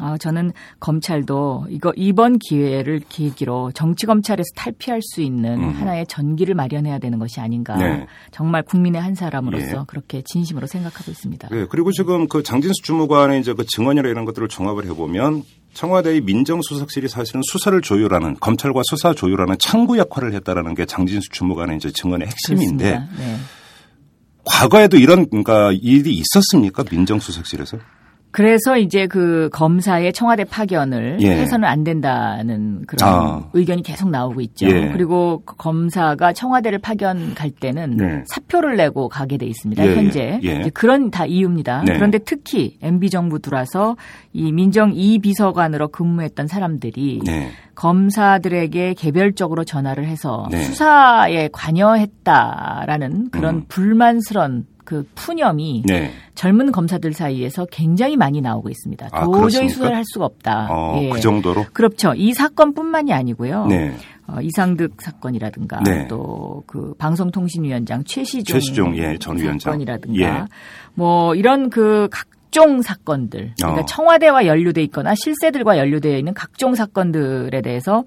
[0.00, 5.70] 아, 저는 검찰도 이거 이번 기회를 계기로 정치 검찰에서 탈피할 수 있는 음.
[5.70, 7.76] 하나의 전기를 마련해야 되는 것이 아닌가.
[7.76, 8.06] 네.
[8.30, 9.84] 정말 국민의 한 사람으로서 예.
[9.86, 11.48] 그렇게 진심으로 생각하고 있습니다.
[11.50, 15.42] 네, 그리고 지금 그 장진수 주무관의 이제 그 증언이나 이런 것들을 종합을 해보면
[15.74, 21.90] 청와대의 민정수석실이 사실은 수사를 조율하는 검찰과 수사 조율하는 창구 역할을 했다라는 게 장진수 주무관의 이제
[21.90, 22.90] 증언의 핵심인데.
[23.18, 23.36] 네.
[24.44, 27.78] 과거에도 이런 그러니까 일이 있었습니까 민정수석실에서?
[28.32, 31.30] 그래서 이제 그 검사의 청와대 파견을 예.
[31.32, 33.50] 해서는 안 된다는 그런 아.
[33.52, 34.66] 의견이 계속 나오고 있죠.
[34.66, 34.90] 예.
[34.90, 38.24] 그리고 그 검사가 청와대를 파견 갈 때는 네.
[38.26, 39.86] 사표를 내고 가게 돼 있습니다.
[39.86, 40.70] 예, 현재 예.
[40.72, 41.84] 그런 다 이유입니다.
[41.86, 41.92] 네.
[41.92, 43.96] 그런데 특히 MB 정부 들어서
[44.32, 47.50] 이 민정 이 비서관으로 근무했던 사람들이 네.
[47.74, 50.62] 검사들에게 개별적으로 전화를 해서 네.
[50.62, 53.64] 수사에 관여했다라는 그런 음.
[53.68, 56.12] 불만스런 그 푸념이 네.
[56.34, 59.08] 젊은 검사들 사이에서 굉장히 많이 나오고 있습니다.
[59.12, 59.68] 아, 도저히?
[59.68, 60.68] 수사를 할 수가 없다.
[60.70, 61.10] 어, 예.
[61.10, 61.66] 그 정도로?
[61.72, 62.14] 그렇죠.
[62.14, 63.66] 이 사건뿐만이 아니고요.
[63.66, 63.94] 네.
[64.26, 66.06] 어, 이상득 사건이라든가 네.
[66.08, 69.72] 또그 방송통신위원장 최시종, 최시종, 예, 전 위원장.
[69.72, 70.44] 사건이라든가 예.
[70.94, 73.84] 뭐 이런 그 각종 사건들 그러니까 어.
[73.84, 78.04] 청와대와 연루돼 있거나 실세들과 연루되어 있는 각종 사건들에 대해서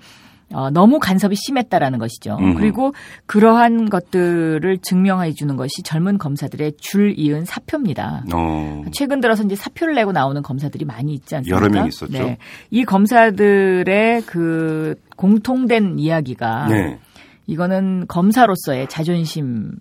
[0.56, 2.38] 어, 너무 간섭이 심했다라는 것이죠.
[2.40, 2.58] 음흠.
[2.58, 2.94] 그리고
[3.26, 8.24] 그러한 것들을 증명해 주는 것이 젊은 검사들의 줄 이은 사표입니다.
[8.34, 8.84] 어.
[8.94, 11.58] 최근 들어서 이제 사표를 내고 나오는 검사들이 많이 있지 않습니까?
[11.58, 12.14] 여러 명 있었죠.
[12.14, 12.38] 네.
[12.72, 17.00] 이 검사들의 그 공통된 이야기가 네.
[17.48, 19.74] 이거는 검사로서의 자존심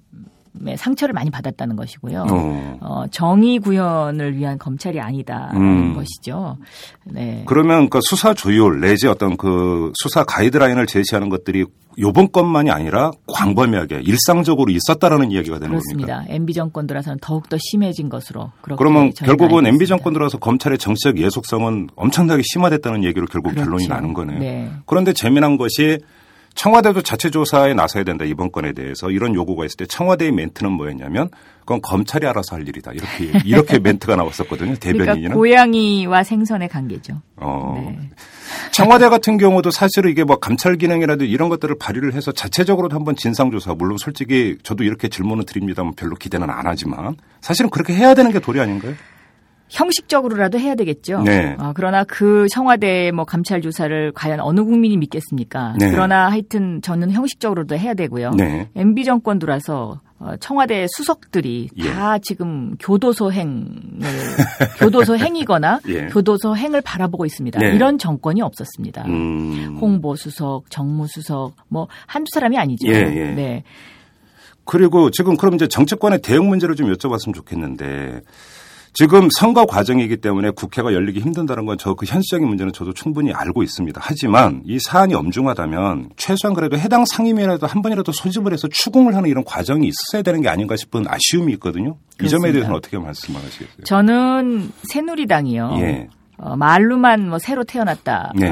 [0.67, 2.27] 에 상처를 많이 받았다는 것이고요.
[2.31, 2.79] 어.
[2.81, 5.95] 어, 정의 구현을 위한 검찰이 아니다라는 음.
[5.95, 6.59] 것이죠.
[7.05, 7.43] 네.
[7.47, 11.65] 그러면 그 수사 조율 내지 어떤 그 수사 가이드라인을 제시하는 것들이
[11.99, 16.07] 요번 것만이 아니라 광범위하게 일상적으로 있었다라는 이야기가 되는 겁니까?
[16.07, 16.25] 그렇습니다.
[16.29, 19.87] MB 정권 들어서는 더욱 더 심해진 것으로 그러면 결국은 MB.
[19.87, 23.65] 정권 들어서 검찰의 정치적 예속성은 엄청나게 심화됐다는 얘기로 결국 그렇죠.
[23.65, 24.39] 결론이 나는 거네요.
[24.39, 24.71] 네.
[24.87, 25.99] 그런데 재미난 것이
[26.55, 31.31] 청와대도 자체 조사에 나서야 된다 이번 건에 대해서 이런 요구가 있을 때 청와대의 멘트는 뭐였냐면
[31.61, 35.15] 그건 검찰이 알아서 할 일이다 이렇게 이렇게 멘트가 나왔었거든요 대변인이는.
[35.15, 37.21] 그러니까 고양이와 생선의 관계죠.
[37.37, 37.75] 어.
[37.77, 38.11] 네.
[38.71, 43.51] 청와대 같은 경우도 사실은 이게 뭐 감찰 기능이라도 이런 것들을 발휘를 해서 자체적으로도 한번 진상
[43.51, 48.31] 조사 물론 솔직히 저도 이렇게 질문을 드립니다만 별로 기대는 안 하지만 사실은 그렇게 해야 되는
[48.31, 48.95] 게 도리 아닌가요?
[49.69, 51.23] 형식적으로라도 해야 되겠죠.
[51.23, 51.57] 네.
[51.59, 55.75] 어, 그러나 그 청와대 뭐 감찰 조사를 과연 어느 국민이 믿겠습니까?
[55.79, 55.91] 네.
[55.91, 58.31] 그러나 하여튼 저는 형식적으로도 해야 되고요.
[58.33, 58.69] 네.
[58.77, 61.91] MB 정권 들어서 어, 청와대 수석들이 예.
[61.91, 63.67] 다 지금 교도소 행을
[64.79, 66.07] 교도소 행이거나 예.
[66.07, 67.59] 교도소 행을 바라보고 있습니다.
[67.59, 67.75] 네.
[67.75, 69.05] 이런 정권이 없었습니다.
[69.07, 69.77] 음.
[69.81, 72.89] 홍보 수석, 정무 수석 뭐 한두 사람이 아니죠.
[72.89, 73.35] 예, 예.
[73.35, 73.65] 네.
[74.65, 78.23] 그리고 지금 그럼 이제 정치권의 대응 문제를 좀 여쭤봤으면 좋겠는데
[78.95, 83.63] 지금 선거 과정이기 때문에 국회가 열리기 힘든다는 건 저 그 현실적인 문제는 저도 충분히 알고
[83.63, 84.01] 있습니다.
[84.03, 89.45] 하지만 이 사안이 엄중하다면 최소한 그래도 해당 상임위라도 한 번이라도 소집을 해서 추궁을 하는 이런
[89.45, 91.97] 과정이 있어야 되는 게 아닌가 싶은 아쉬움이 있거든요.
[92.23, 92.53] 이 점에 그렇습니다.
[92.53, 93.85] 대해서는 어떻게 말씀하시겠어요?
[93.85, 95.77] 저는 새누리당이요.
[95.81, 96.09] 예.
[96.37, 98.49] 어, 말로만 뭐 새로 태어났다고 네.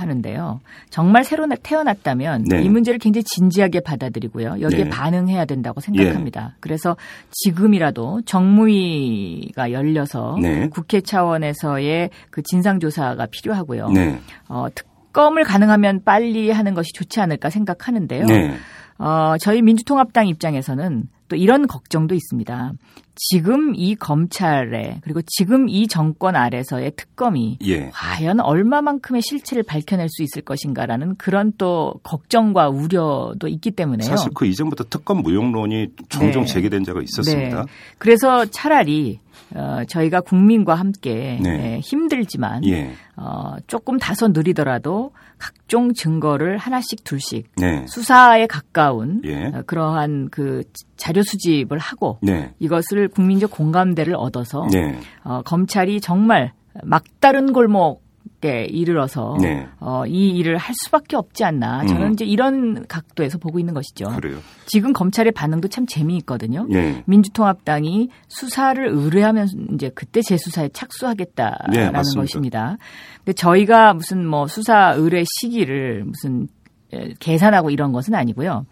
[0.00, 0.60] 하는데요.
[0.90, 2.62] 정말 새로 나- 태어났다면 네.
[2.62, 4.60] 이 문제를 굉장히 진지하게 받아들이고요.
[4.60, 4.90] 여기에 네.
[4.90, 6.54] 반응해야 된다고 생각합니다.
[6.60, 6.96] 그래서
[7.32, 10.68] 지금이라도 정무위가 열려서 네.
[10.68, 13.88] 국회 차원에서의 그 진상조사가 필요하고요.
[13.90, 14.20] 네.
[14.48, 18.24] 어, 특검을 가능하면 빨리 하는 것이 좋지 않을까 생각하는데요.
[18.26, 18.54] 네.
[18.98, 22.72] 어, 저희 민주통합당 입장에서는 또 이런 걱정도 있습니다.
[23.16, 27.90] 지금 이 검찰에 그리고 지금 이 정권 아래서의 특검이 예.
[27.90, 34.08] 과연 얼마만큼의 실체를 밝혀낼 수 있을 것인가라는 그런 또 걱정과 우려도 있기 때문에요.
[34.08, 36.52] 사실 그 이전부터 특검 무용론이 종종 네.
[36.52, 37.62] 제기된 적가 있었습니다.
[37.62, 37.66] 네.
[37.98, 39.18] 그래서 차라리
[39.54, 41.74] 어, 저희가 국민과 함께 네.
[41.74, 42.92] 예, 힘들지만 예.
[43.16, 47.84] 어, 조금 다소 느리더라도 각종 증거를 하나씩 둘씩 네.
[47.86, 49.46] 수사에 가까운 예.
[49.46, 50.62] 어, 그러한 그
[50.96, 52.52] 자료 수집을 하고 네.
[52.58, 54.98] 이것을 국민적 공감대를 얻어서 네.
[55.22, 58.05] 어, 검찰이 정말 막다른 골목
[58.46, 59.66] 에 이르러서 네.
[59.80, 62.12] 어, 이 일을 할 수밖에 없지 않나 저는 음.
[62.12, 64.06] 이제 이런 각도에서 보고 있는 것이죠.
[64.16, 64.38] 그래요.
[64.66, 66.66] 지금 검찰의 반응도 참 재미있거든요.
[66.72, 67.02] 예.
[67.06, 72.20] 민주통합당이 수사를 의뢰하면 이제 그때 재수사에 착수하겠다라는 네.
[72.20, 72.78] 것입니다.
[73.18, 76.48] 근데 저희가 무슨 뭐 수사 의뢰 시기를 무슨
[76.92, 78.66] 에, 계산하고 이런 것은 아니고요.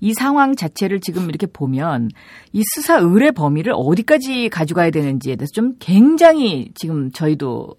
[0.00, 2.10] 이 상황 자체를 지금 이렇게 보면
[2.52, 7.74] 이 수사 의뢰 범위를 어디까지 가져가야 되는지에 대해서 좀 굉장히 지금 저희도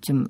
[0.00, 0.26] 좀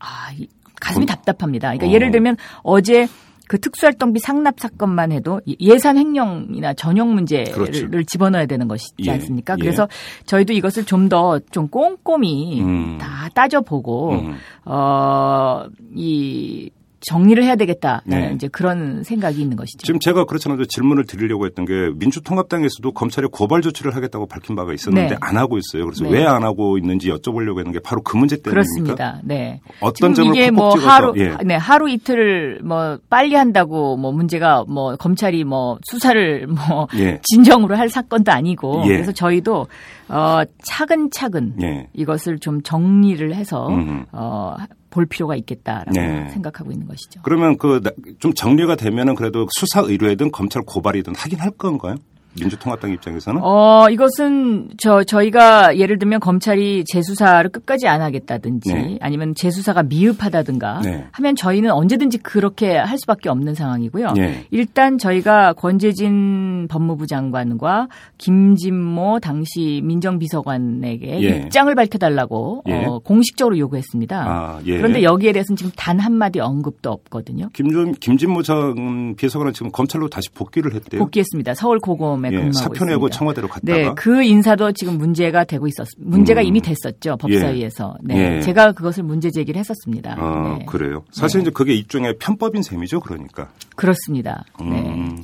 [0.00, 0.48] 아, 이-
[0.80, 1.06] 가슴이 어.
[1.06, 1.68] 답답합니다.
[1.68, 1.90] 그러니까 어.
[1.92, 3.06] 예를 들면 어제
[3.48, 8.02] 그 특수활동비 상납 사건만 해도 예산 횡령이나 전용 문제를 그렇죠.
[8.04, 9.54] 집어넣어야 되는 것이지 예, 않습니까?
[9.58, 9.60] 예.
[9.60, 9.88] 그래서
[10.26, 12.98] 저희도 이것을 좀더좀 꼼꼼히 음.
[12.98, 14.36] 다 따져보고 음.
[14.64, 18.32] 어이 정리를 해야 되겠다라는 네.
[18.34, 19.78] 이제 그런 생각이 있는 것이죠.
[19.84, 20.64] 지금 제가 그렇잖아요.
[20.66, 25.16] 질문을 드리려고 했던 게 민주통합당에서도 검찰에 고발 조치를 하겠다고 밝힌 바가 있었는데 네.
[25.20, 25.86] 안 하고 있어요.
[25.86, 26.10] 그래서 네.
[26.10, 28.52] 왜안 하고 있는지 여쭤보려고 했는 게 바로 그 문제 때문입니까?
[28.52, 29.20] 그렇습니다.
[29.24, 29.60] 네.
[29.80, 31.36] 어떤 점을 이게 뭐 찍어서, 하루 예.
[31.44, 37.20] 네 하루 이틀 뭐 빨리 한다고 뭐 문제가 뭐 검찰이 뭐 수사를 뭐 예.
[37.22, 38.88] 진정으로 할 사건도 아니고 예.
[38.94, 39.66] 그래서 저희도
[40.08, 41.86] 어 차근차근 예.
[41.94, 44.04] 이것을 좀 정리를 해서 음흠.
[44.12, 44.56] 어
[44.90, 46.28] 볼 필요가 있겠다라고 네.
[46.30, 47.20] 생각하고 있는 것이죠.
[47.22, 47.80] 그러면 그
[48.18, 51.96] 좀 정리가 되면은 그래도 수사 의뢰든 검찰 고발이든 하긴 할 건가요?
[52.38, 53.40] 민주통합당 입장에서는?
[53.42, 58.98] 어, 이것은 저 저희가 예를 들면 검찰이 재수사를 끝까지 안 하겠다든지 네.
[59.00, 61.06] 아니면 재수사가 미흡하다든가 네.
[61.10, 64.12] 하면 저희는 언제든지 그렇게 할 수밖에 없는 상황이고요.
[64.12, 64.44] 네.
[64.50, 67.88] 일단 저희가 권재진 법무부 장관과
[68.18, 71.28] 김진모 당시 민정비서관에게 예.
[71.38, 72.84] 입장을 밝혀달라고 예.
[72.84, 74.24] 어, 공식적으로 요구했습니다.
[74.28, 74.76] 아, 예.
[74.76, 77.48] 그런데 여기에 대해서는 지금 단 한마디 언급도 없거든요.
[77.54, 81.00] 김준 김진모 전 비서관은 지금 검찰로 다시 복귀를 했대요.
[81.00, 81.54] 복귀했습니다.
[81.54, 83.08] 서울 고검 에 예, 사표 내고.
[83.08, 86.46] 청와대로 갔다가 네, 그 인사도 지금 문제가 되고 있었, 문제가 음.
[86.46, 87.96] 이미 됐었죠 법사위에서.
[88.02, 88.40] 네, 예.
[88.40, 90.16] 제가 그것을 문제 제기를 했었습니다.
[90.18, 90.64] 아, 네.
[90.66, 91.04] 그래요.
[91.10, 93.48] 사실 이제 그게 일종의 편법인 셈이죠, 그러니까.
[93.76, 94.44] 그렇습니다.
[94.60, 94.66] 네.
[94.66, 95.22] 음.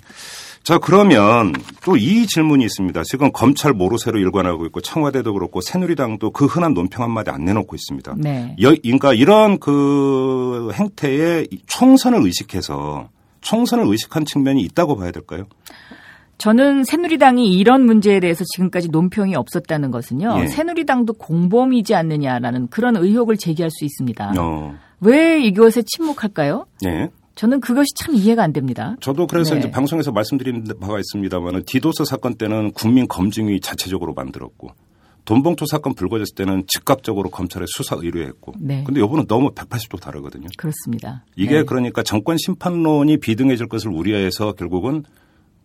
[0.62, 1.52] 자, 그러면
[1.85, 3.02] 또 이 질문이 있습니다.
[3.04, 8.14] 지금 검찰 모르쇠로 일관하고 있고 청와대도 그렇고 새누리당도 그 흔한 논평 한마디 안 내놓고 있습니다.
[8.18, 8.56] 네.
[8.61, 13.09] 여, 그러니까 이런 그 행태에 총선을 의식해서
[13.42, 15.44] 총선을 의식한 측면이 있다고 봐야 될까요?
[16.38, 20.42] 저는 새누리당이 이런 문제에 대해서 지금까지 논평이 없었다는 것은요.
[20.42, 20.46] 예.
[20.49, 24.35] 새누리당도 공범이지 않느냐라는 그런 의혹을 제기할 수 있습니다.
[24.38, 26.66] 어, 왜 이것에 침묵할까요?
[26.83, 27.09] 네.
[27.37, 28.96] 저는 그것이 참 이해가 안 됩니다.
[29.01, 29.61] 저도 그래서 네.
[29.61, 34.70] 이제 방송에서 말씀드린 바가 있습니다만은 디도스 사건 때는 국민 검증위 자체적으로 만들었고
[35.27, 38.55] 돈봉투 사건 불거졌을 때는 즉각적으로 검찰에 수사 의뢰했고.
[38.59, 38.85] 네.
[38.85, 40.46] 근데 요번은 너무 180도 다르거든요.
[40.57, 41.25] 그렇습니다.
[41.35, 41.62] 이게 네.
[41.64, 45.03] 그러니까 정권 심판론이 비등해질 것을 우려해서 결국은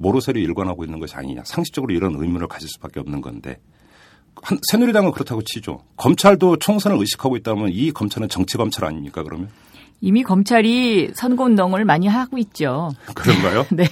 [0.02, 1.42] 모로세로 일관하고 있는 것이 아니냐.
[1.46, 3.58] 상식적으로 이런 의문을 가질 수밖에 없는 건데.
[4.42, 5.84] 한- 새누리당은 그렇다고 치죠.
[5.98, 9.50] 검찰도 총선을 의식하고 있다면 이 검찰은 정치 검찰 아닙니까 그러면?
[10.00, 12.90] 이미 검찰이 선거운동을 많이 하고 있죠.
[13.14, 13.66] 그런가요?
[13.72, 13.86] 네.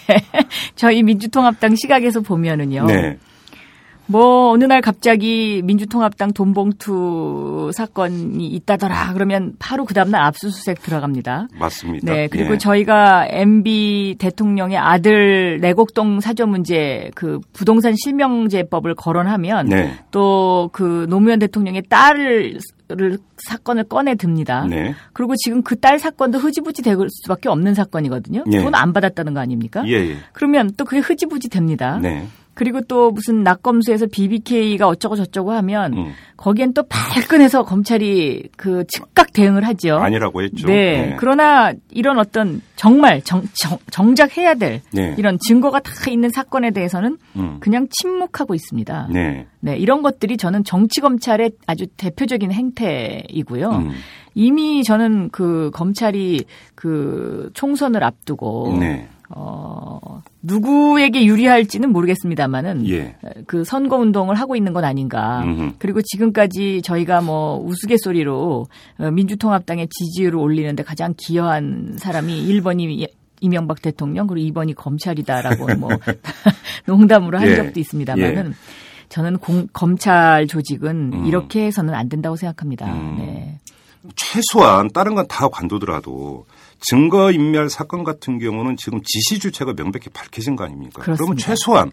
[0.75, 2.85] 저희 민주통합당 시각에서 보면은요.
[2.87, 3.19] 네.
[4.09, 11.47] 뭐 어느 날 갑자기 민주통합당 돈봉투 사건이 있다더라 그러면 바로 그 다음날 압수수색 들어갑니다.
[11.59, 12.11] 맞습니다.
[12.11, 12.57] 네, 그리고 예.
[12.57, 19.93] 저희가 MB 대통령의 아들 내곡동 사저 문제 그 부동산 실명제법을 거론하면 네.
[20.09, 22.57] 또그 노무현 대통령의 딸을
[22.91, 24.65] 를 사건을 꺼내 듭니다.
[24.67, 24.95] 네.
[25.13, 28.45] 그리고 지금 그 딸 사건도 흐지부지 될 수밖에 없는 사건이거든요.
[28.51, 28.63] 예.
[28.63, 29.83] 돈 안 받았다는 거 아닙니까?
[29.85, 30.15] 예, 예.
[30.33, 31.99] 그러면 또 그게 흐지부지 됩니다.
[32.01, 32.27] 네.
[32.59, 36.11] 그리고 또 무슨 낙검수에서 BBK가 어쩌고 저쩌고 하면 음.
[36.35, 39.95] 거기엔 또 발끈해서 검찰이 그 즉각 대응을 하죠.
[39.95, 40.67] 아니라고 했죠.
[40.67, 41.15] 네.
[41.17, 43.43] 그러나 이런 어떤 정말 정,
[43.89, 45.15] 정, 작 해야 될 네.
[45.17, 47.57] 이런 증거가 다 있는 사건에 대해서는 음.
[47.61, 49.07] 그냥 침묵하고 있습니다.
[49.13, 49.47] 네.
[49.61, 53.69] 네, 이런 것들이 저는 정치 검찰의 아주 대표적인 행태이고요.
[53.69, 53.91] 음.
[54.35, 56.43] 이미 저는 그 검찰이
[56.75, 59.07] 그 총선을 앞두고 네.
[59.29, 63.15] 어, 누구에게 유리할지는 모르겠습니다만은 예.
[63.45, 65.43] 그 선거 운동을 하고 있는 건 아닌가.
[65.43, 65.73] 음흠.
[65.77, 68.67] 그리고 지금까지 저희가 뭐 우스갯소리로
[68.99, 73.07] 어, 민주통합당의 지지율을 올리는데 가장 기여한 사람이 1번이
[73.41, 75.89] 이명박 대통령 그리고 2번이 검찰이다라고 뭐
[76.85, 77.55] 농담으로 한 예.
[77.55, 78.53] 적도 있습니다만은 예.
[79.09, 81.25] 저는 공, 검찰 조직은 음.
[81.25, 82.91] 이렇게 해서는 안 된다고 생각합니다.
[82.91, 83.15] 음.
[83.17, 83.59] 네.
[84.15, 86.45] 최소한 다른 건 다 관두더라도
[86.81, 91.01] 증거인멸 사건 같은 경우는 지금 지시 주체가 명백히 밝혀진 거 아닙니까?
[91.01, 91.45] 그러면 그렇습니다.
[91.45, 91.91] 최소한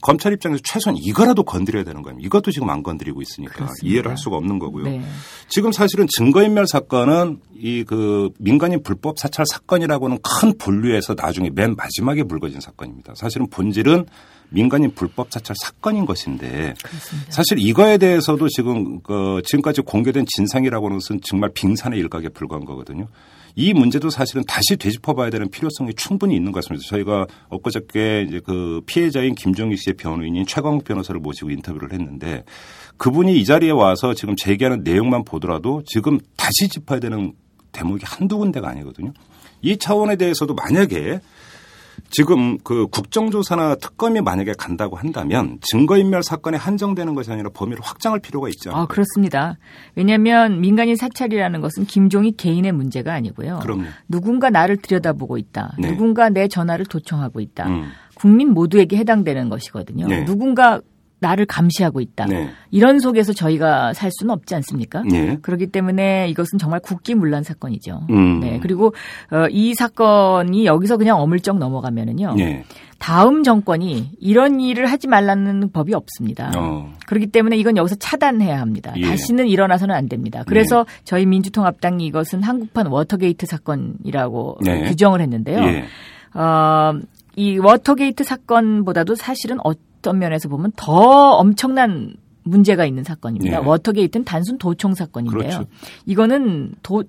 [0.00, 2.26] 검찰 입장에서 최소한 이거라도 건드려야 되는 거 아닙니까?
[2.26, 3.86] 이것도 지금 안 건드리고 있으니까 그렇습니다.
[3.86, 4.84] 이해를 할 수가 없는 거고요.
[4.84, 5.02] 네.
[5.48, 12.24] 지금 사실은 증거인멸 사건은 이 그 민간인 불법 사찰 사건이라고는 큰 분류에서 나중에 맨 마지막에
[12.24, 13.14] 불거진 사건입니다.
[13.14, 14.06] 사실은 본질은
[14.48, 16.74] 민간인 불법 사찰 사건인 것인데
[17.28, 23.06] 사실 이거에 대해서도 지금 그 지금까지 공개된 진상이라고는 것은 정말 빙산의 일각에 불과한 거거든요.
[23.54, 26.86] 이 문제도 사실은 다시 되짚어봐야 되는 필요성이 충분히 있는 것 같습니다.
[26.88, 32.44] 저희가 엊그저께 이제 그 피해자인 김종희 씨의 변호인인 최광욱 변호사를 모시고 인터뷰를 했는데
[32.96, 37.32] 그분이 이 자리에 와서 지금 제기하는 내용만 보더라도 지금 다시 짚어야 되는
[37.72, 39.12] 대목이 한두 군데가 아니거든요.
[39.62, 41.20] 이 차원에 대해서도 만약에
[42.12, 48.48] 지금 그 국정조사나 특검이 만약에 간다고 한다면 증거인멸 사건에 한정되는 것이 아니라 범위를 확장할 필요가
[48.68, 48.82] 않을까?
[48.82, 49.56] 아, 그렇습니다.
[49.94, 53.60] 왜냐하면 민간인 사찰이라는 것은 김종익 개인의 문제가 아니고요.
[53.62, 53.84] 그럼요.
[54.08, 55.74] 누군가 나를 들여다보고 있다.
[55.78, 55.90] 네.
[55.90, 57.68] 누군가 내 전화를 도청하고 있다.
[57.68, 57.88] 음.
[58.14, 60.06] 국민 모두에게 해당되는 것이거든요.
[60.06, 60.24] 네.
[60.24, 60.80] 누군가
[61.22, 62.26] 나를 감시하고 있다.
[62.26, 62.50] 네.
[62.70, 65.02] 이런 속에서 저희가 살 수는 없지 않습니까?
[65.08, 65.38] 네.
[65.40, 68.06] 그렇기 때문에 이것은 정말 국기문란 사건이죠.
[68.10, 68.40] 음.
[68.40, 68.58] 네.
[68.60, 68.92] 그리고
[69.30, 72.34] 어, 이 사건이 여기서 그냥 어물쩍 넘어가면은요.
[72.34, 72.64] 네.
[72.98, 76.52] 다음 정권이 이런 일을 하지 말라는 법이 없습니다.
[76.56, 76.92] 어.
[77.06, 78.92] 그렇기 때문에 이건 여기서 차단해야 합니다.
[78.96, 79.06] 예.
[79.06, 80.44] 다시는 일어나서는 안 됩니다.
[80.46, 84.82] 그래서 저희 민주통합당이 이것은 한국판 워터게이트 사건이라고 네.
[84.84, 85.58] 규정을 했는데요.
[85.62, 85.84] 예.
[86.38, 86.94] 어,
[87.34, 90.92] 이 워터게이트 사건보다도 사실은 어떤 면에서 보면 더
[91.36, 93.60] 엄청난 문제가 있는 사건입니다.
[93.60, 93.66] 네.
[93.66, 95.38] 워터게이트는 단순 도청 사건인데요.
[95.38, 95.64] 그렇죠.
[96.06, 97.04] 이거는 도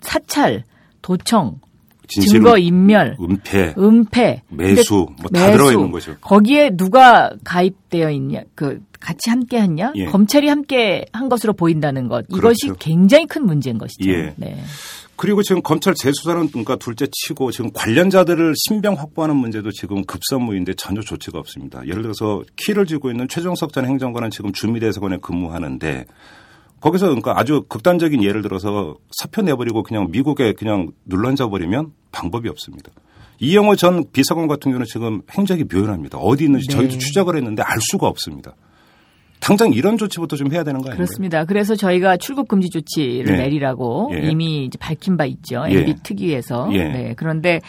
[0.00, 0.64] 사찰,
[1.00, 1.60] 도청,
[2.06, 6.16] 증거 인멸, 은폐, 은폐, 매수 근데 뭐 다 들어가 있는 거죠.
[6.20, 10.06] 거기에 누가 가입되어 있냐, 그 같이 함께 했냐, 예.
[10.06, 12.78] 검찰이 함께 한 것으로 보인다는 것, 이것이 그렇죠.
[12.78, 14.10] 굉장히 큰 문제인 것이죠.
[14.10, 14.34] 예.
[14.36, 14.58] 네.
[15.18, 21.00] 그리고 지금 검찰 재수사는 그러니까 둘째 치고 지금 관련자들을 신병 확보하는 문제도 지금 급선무인데 전혀
[21.00, 21.84] 조치가 없습니다.
[21.88, 26.06] 예를 들어서 키를 쥐고 있는 최종석 전 행정관은 지금 주미대사관에 근무하는데
[26.80, 32.92] 거기서 그러니까 아주 극단적인 예를 들어서 사표 내버리고 그냥 미국에 그냥 눌러앉아 버리면 방법이 없습니다.
[33.40, 36.18] 이영호 전 비서관 같은 경우는 지금 행적이 묘연합니다.
[36.18, 36.74] 어디 있는지 네.
[36.74, 38.54] 저희도 추적을 했는데 알 수가 없습니다.
[39.40, 40.96] 당장 이런 조치부터 좀 해야 되는 거 아닌가요?
[40.96, 41.44] 그렇습니다.
[41.44, 43.36] 그래서 저희가 출국 금지 조치를 네.
[43.44, 44.28] 내리라고 예.
[44.28, 45.64] 이미 이제 밝힌 바 있죠.
[45.68, 45.78] 예.
[45.78, 46.68] MB 특위에서.
[46.72, 46.84] 예.
[46.84, 47.14] 네.
[47.16, 47.60] 그런데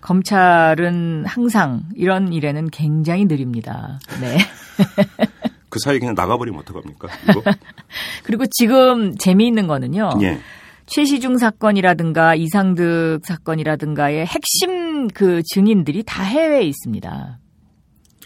[0.00, 3.98] 검찰은 항상 이런 일에는 굉장히 느립니다.
[4.20, 4.38] 네.
[5.68, 7.08] 그 사이에 그냥 나가버리면 어떡합니까?
[8.22, 10.10] 그리고 지금 재미있는 거는요.
[10.22, 10.38] 예.
[10.86, 17.38] 최시중 사건이라든가 이상득 사건이라든가의 핵심 그 증인들이 다 해외에 있습니다.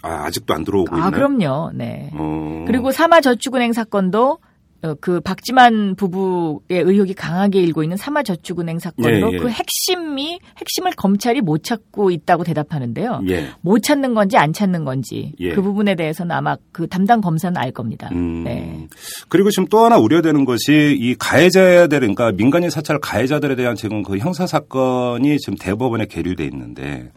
[0.01, 1.07] 아, 아직도 안 들어오고 있나요?
[1.07, 1.71] 아, 그럼요.
[1.73, 2.09] 네.
[2.13, 2.65] 어.
[2.67, 4.39] 그리고 사마저축은행 사건도
[4.83, 9.37] 어, 그 박지만 부부의 의혹이 강하게 일고 있는 사마저축은행 사건도 예, 예.
[9.37, 13.21] 그 핵심이 핵심을 검찰이 못 찾고 있다고 대답하는데요.
[13.29, 13.49] 예.
[13.61, 15.53] 못 찾는 건지 안 찾는 건지 예.
[15.53, 18.09] 그 부분에 대해서는 아마 그 담당 검사는 알 겁니다.
[18.11, 18.43] 음.
[18.43, 18.87] 네.
[19.29, 24.17] 그리고 지금 또 하나 우려되는 것이 이 가해자들, 그러니까 민간인 사찰 가해자들에 대한 지금 그
[24.17, 27.11] 형사 사건이 지금 대법원에 계류돼 있는데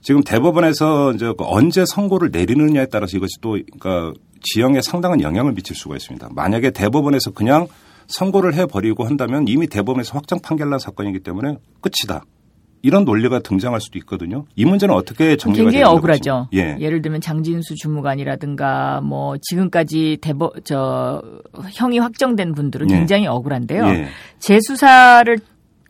[0.00, 5.76] 지금 대법원에서 이제 그 언제 선고를 내리느냐에 따라서 이것이 또 그러니까 지형에 상당한 영향을 미칠
[5.76, 6.28] 수가 있습니다.
[6.34, 7.66] 만약에 대법원에서 그냥
[8.06, 12.24] 선고를 해버리고 한다면 이미 대법원에서 확정 판결난 사건이기 때문에 끝이다.
[12.82, 14.46] 이런 논리가 등장할 수도 있거든요.
[14.56, 16.48] 이 문제는 어떻게 정리가 굉장히 되는지 억울하죠.
[16.54, 16.78] 예.
[16.80, 21.22] 예를 들면 장진수 주무관이라든가 뭐 지금까지 대법 저
[21.72, 22.94] 형이 확정된 분들은 예.
[22.94, 23.86] 굉장히 억울한데요.
[23.88, 24.08] 예.
[24.38, 25.36] 재수사를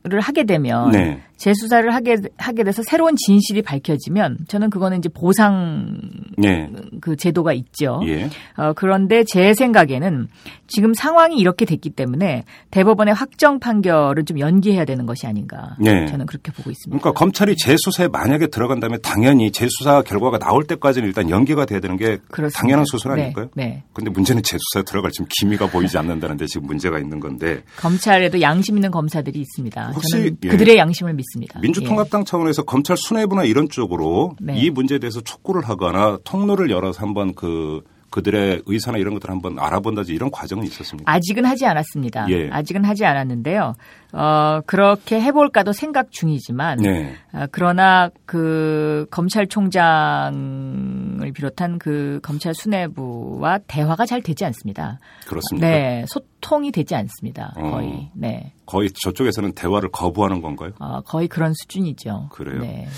[0.03, 1.23] 를 하게 되면 네.
[1.40, 5.98] 재수사를 하게 하게 돼서 새로운 진실이 밝혀지면 저는 그거는 이제 보상
[6.44, 6.68] 예.
[7.00, 8.03] 그 제도가 있죠.
[8.07, 8.29] 예.
[8.57, 10.29] 어, 그런데 제 생각에는
[10.66, 15.76] 지금 상황이 이렇게 됐기 때문에 대법원의 확정 판결을 좀 연기해야 되는 것이 아닌가.
[15.87, 16.07] 예.
[16.07, 17.00] 저는 그렇게 보고 있습니다.
[17.00, 22.18] 그러니까 검찰이 재수사에 만약에 들어간다면 당연히 재수사 결과가 나올 때까지는 일단 연기가 돼야 되는 게
[22.31, 22.61] 그렇습니다.
[22.61, 23.48] 당연한 수순 네, 아닐까요?
[23.55, 23.83] 네.
[23.94, 28.90] 근데 문제는 재수사에 들어갈 지금 기미가 보이지 않는다는데 지금 문제가 있는 건데 검찰에도 양심 있는
[28.90, 29.92] 검사들이 있습니다.
[29.94, 30.49] 혹시, 저는 예.
[30.49, 31.30] 그들의 양심을 믿습니다.
[31.61, 34.59] 민주통합당 차원에서 검찰 수뇌부나 이런 쪽으로 네.
[34.59, 40.13] 이 문제에 대해서 촉구를 하거나 통로를 열어서 한번 그 그들의 의사나 이런 것들을 한번 알아본다지
[40.13, 41.11] 이런 과정은 있었습니까?
[41.11, 42.27] 아직은 하지 않았습니다.
[42.31, 42.49] 예.
[42.51, 43.75] 아직은 하지 않았는데요.
[44.13, 47.15] 어, 그렇게 해볼까도 생각 중이지만, 네.
[47.33, 54.99] 어, 그러나 그 검찰총장을 비롯한 그 검찰 수뇌부와 대화가 잘 되지 않습니다.
[55.27, 55.69] 그렇습니까?
[55.69, 57.53] 네, 소통이 되지 않습니다.
[57.57, 57.71] 어.
[57.71, 58.11] 거의.
[58.15, 58.53] 네.
[58.67, 60.73] 거의 저쪽에서는 대화를 거부하는 건가요?
[60.81, 62.31] 어, 거의 그런 수준이죠.
[62.33, 62.61] 그래요?
[62.61, 62.89] 네.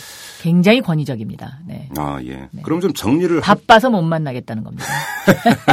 [0.41, 1.61] 굉장히 권위적입니다.
[1.67, 1.82] 네.
[1.97, 2.49] 아, 예.
[2.63, 4.85] 그럼 좀 정리를 하- 바빠서 못 만나겠다는 겁니다.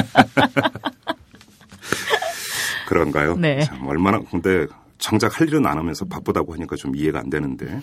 [2.88, 3.38] 그런가요?
[3.38, 3.64] 네.
[3.64, 4.66] 참 얼마나 근데
[4.98, 7.66] 정작 할 일은 안 하면서 바쁘다고 하니까 좀 이해가 안 되는데.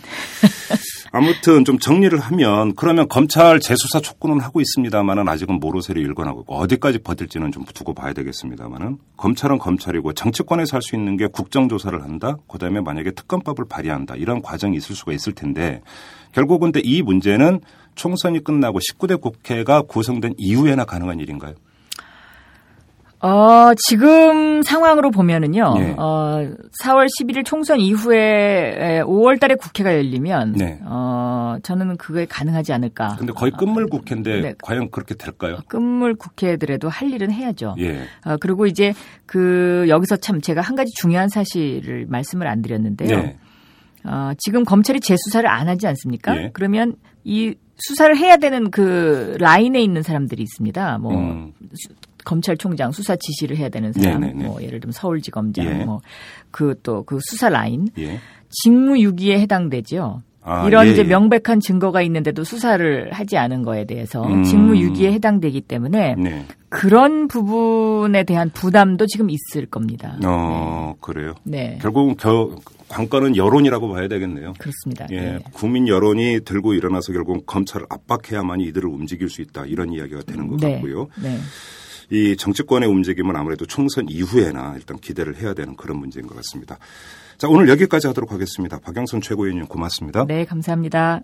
[1.16, 6.98] 아무튼 좀 정리를 하면 그러면 검찰 재수사 촉구는 하고 있습니다만은 아직은 모로세를 일관하고 있고 어디까지
[6.98, 12.36] 버틸지는 좀 두고 봐야 되겠습니다만은 검찰은 검찰이고 정치권에서 할 수 있는 게 국정조사를 한다.
[12.48, 14.14] 그다음에 만약에 특검법을 발의한다.
[14.16, 15.80] 이런 과정이 있을 수가 있을 텐데
[16.32, 17.60] 결국은 근데 이 문제는
[17.94, 21.54] 총선이 끝나고 19대 국회가 구성된 이후에나 가능한 일인가요?
[23.20, 25.94] 어, 지금 상황으로 보면은요, 예.
[25.96, 26.52] 어,
[26.82, 30.78] 4월 11일 총선 이후에 5월 달에 국회가 열리면, 네.
[30.84, 33.16] 어, 저는 그게 가능하지 않을까.
[33.18, 34.54] 근데 거의 끝물 국회인데 네.
[34.62, 35.58] 과연 그렇게 될까요?
[35.68, 37.76] 끝물 국회들에도 할 일은 해야죠.
[37.78, 38.02] 예.
[38.24, 38.92] 어, 그리고 이제
[39.24, 43.16] 그, 여기서 참 제가 한 가지 중요한 사실을 말씀을 안 드렸는데요.
[43.16, 43.36] 네.
[44.04, 46.36] 어, 지금 검찰이 재수사를 안 하지 않습니까?
[46.36, 46.50] 예.
[46.52, 46.94] 그러면
[47.24, 50.98] 이 수사를 해야 되는 그 라인에 있는 사람들이 있습니다.
[50.98, 51.52] 뭐, 음.
[52.26, 54.44] 검찰총장 수사 지시를 해야 되는 사람, 네네네.
[54.44, 55.84] 뭐 예를 들면 서울지검장, 예.
[55.84, 58.18] 뭐그 또 그 수사 라인 예.
[58.50, 60.22] 직무유기에 해당되죠.
[60.42, 61.04] 아, 이런 예, 이제 예.
[61.04, 64.44] 명백한 증거가 있는데도 수사를 하지 않은 거에 대해서 음.
[64.44, 66.44] 직무유기에 해당되기 때문에 네.
[66.68, 70.16] 그런 부분에 대한 부담도 지금 있을 겁니다.
[70.24, 71.34] 어, 그래요.
[71.42, 72.54] 네, 결국은 겨,
[72.88, 74.52] 관건은 여론이라고 봐야 되겠네요.
[74.58, 75.06] 그렇습니다.
[75.10, 75.38] 예, 네.
[75.52, 80.60] 국민 여론이 들고 일어나서 결국 검찰을 압박해야만이 이들을 움직일 수 있다 이런 이야기가 되는 것
[80.60, 80.74] 네.
[80.74, 81.08] 같고요.
[81.22, 81.38] 네.
[82.10, 86.78] 이 정치권의 움직임은 아무래도 총선 이후에나 일단 기대를 해야 되는 그런 문제인 것 같습니다.
[87.38, 88.78] 자, 오늘 여기까지 하도록 하겠습니다.
[88.78, 90.24] 박영선 최고위원님 고맙습니다.
[90.26, 91.20] 네, 감사합니다.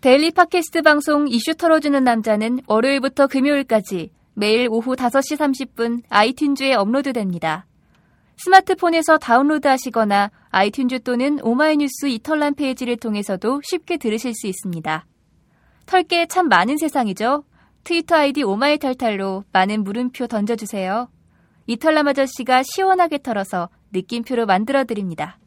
[0.00, 7.66] 데일리 팟캐스트 방송 이슈 털어주는 남자는 월요일부터 금요일까지 매일 오후 5시 30분 아이튠즈에 업로드됩니다.
[8.38, 15.04] 스마트폰에서 다운로드 하시거나 아이튠즈 또는 오마이뉴스 이털남 페이지를 통해서도 쉽게 들으실 수 있습니다.
[15.84, 17.44] 털게 참 많은 세상이죠?
[17.84, 21.08] 트위터 아이디 오마이탈탈로 많은 물음표 던져주세요.
[21.66, 25.38] 이털남 아저씨가 시원하게 털어서 느낌표로 만들어드립니다.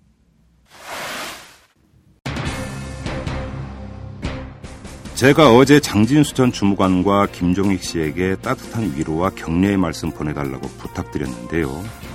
[5.16, 11.70] 제가 어제 장진수 전 주무관과 김종익 씨에게 따뜻한 위로와 격려의 말씀 보내달라고 부탁드렸는데요.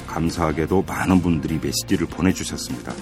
[0.06, 2.92] 감사하게도 많은 분들이 메시지를 보내주셨습니다.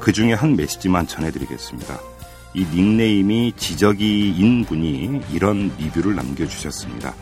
[0.00, 2.19] 그 중에 한 메시지만 전해드리겠습니다.
[2.54, 7.14] 이 닉네임이 지적이인 분이 이런 리뷰를 남겨주셨습니다.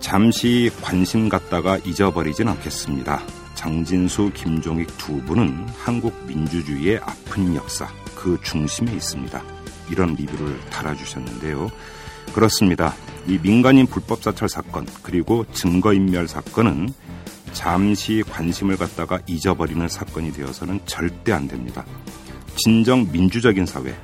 [0.00, 3.22] 잠시 관심 갖다가 잊어버리진 않겠습니다.
[3.54, 9.42] 장진수, 김종익 두 분은 한국 민주주의의 아픈 역사, 그 중심에 있습니다.
[9.90, 11.70] 이런 리뷰를 달아주셨는데요.
[12.32, 12.94] 그렇습니다.
[13.26, 16.92] 이 민간인 불법 사찰 사건, 그리고 증거인멸 사건은
[17.52, 21.84] 잠시 관심을 갖다가 잊어버리는 사건이 되어서는 절대 안 됩니다.
[22.56, 23.94] 진정 민주적인 사회,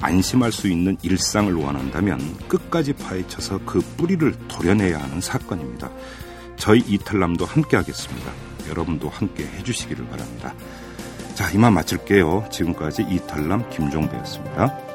[0.00, 5.90] 안심할 수 있는 일상을 원한다면 끝까지 파헤쳐서 그 뿌리를 도려내야 하는 사건입니다.
[6.56, 8.32] 저희 이탈남도 함께 하겠습니다.
[8.68, 10.54] 여러분도 함께 해주시기를 바랍니다.
[11.34, 12.48] 자, 이만 마칠게요.
[12.50, 14.87] 지금까지 이탈남 김종배였습니다.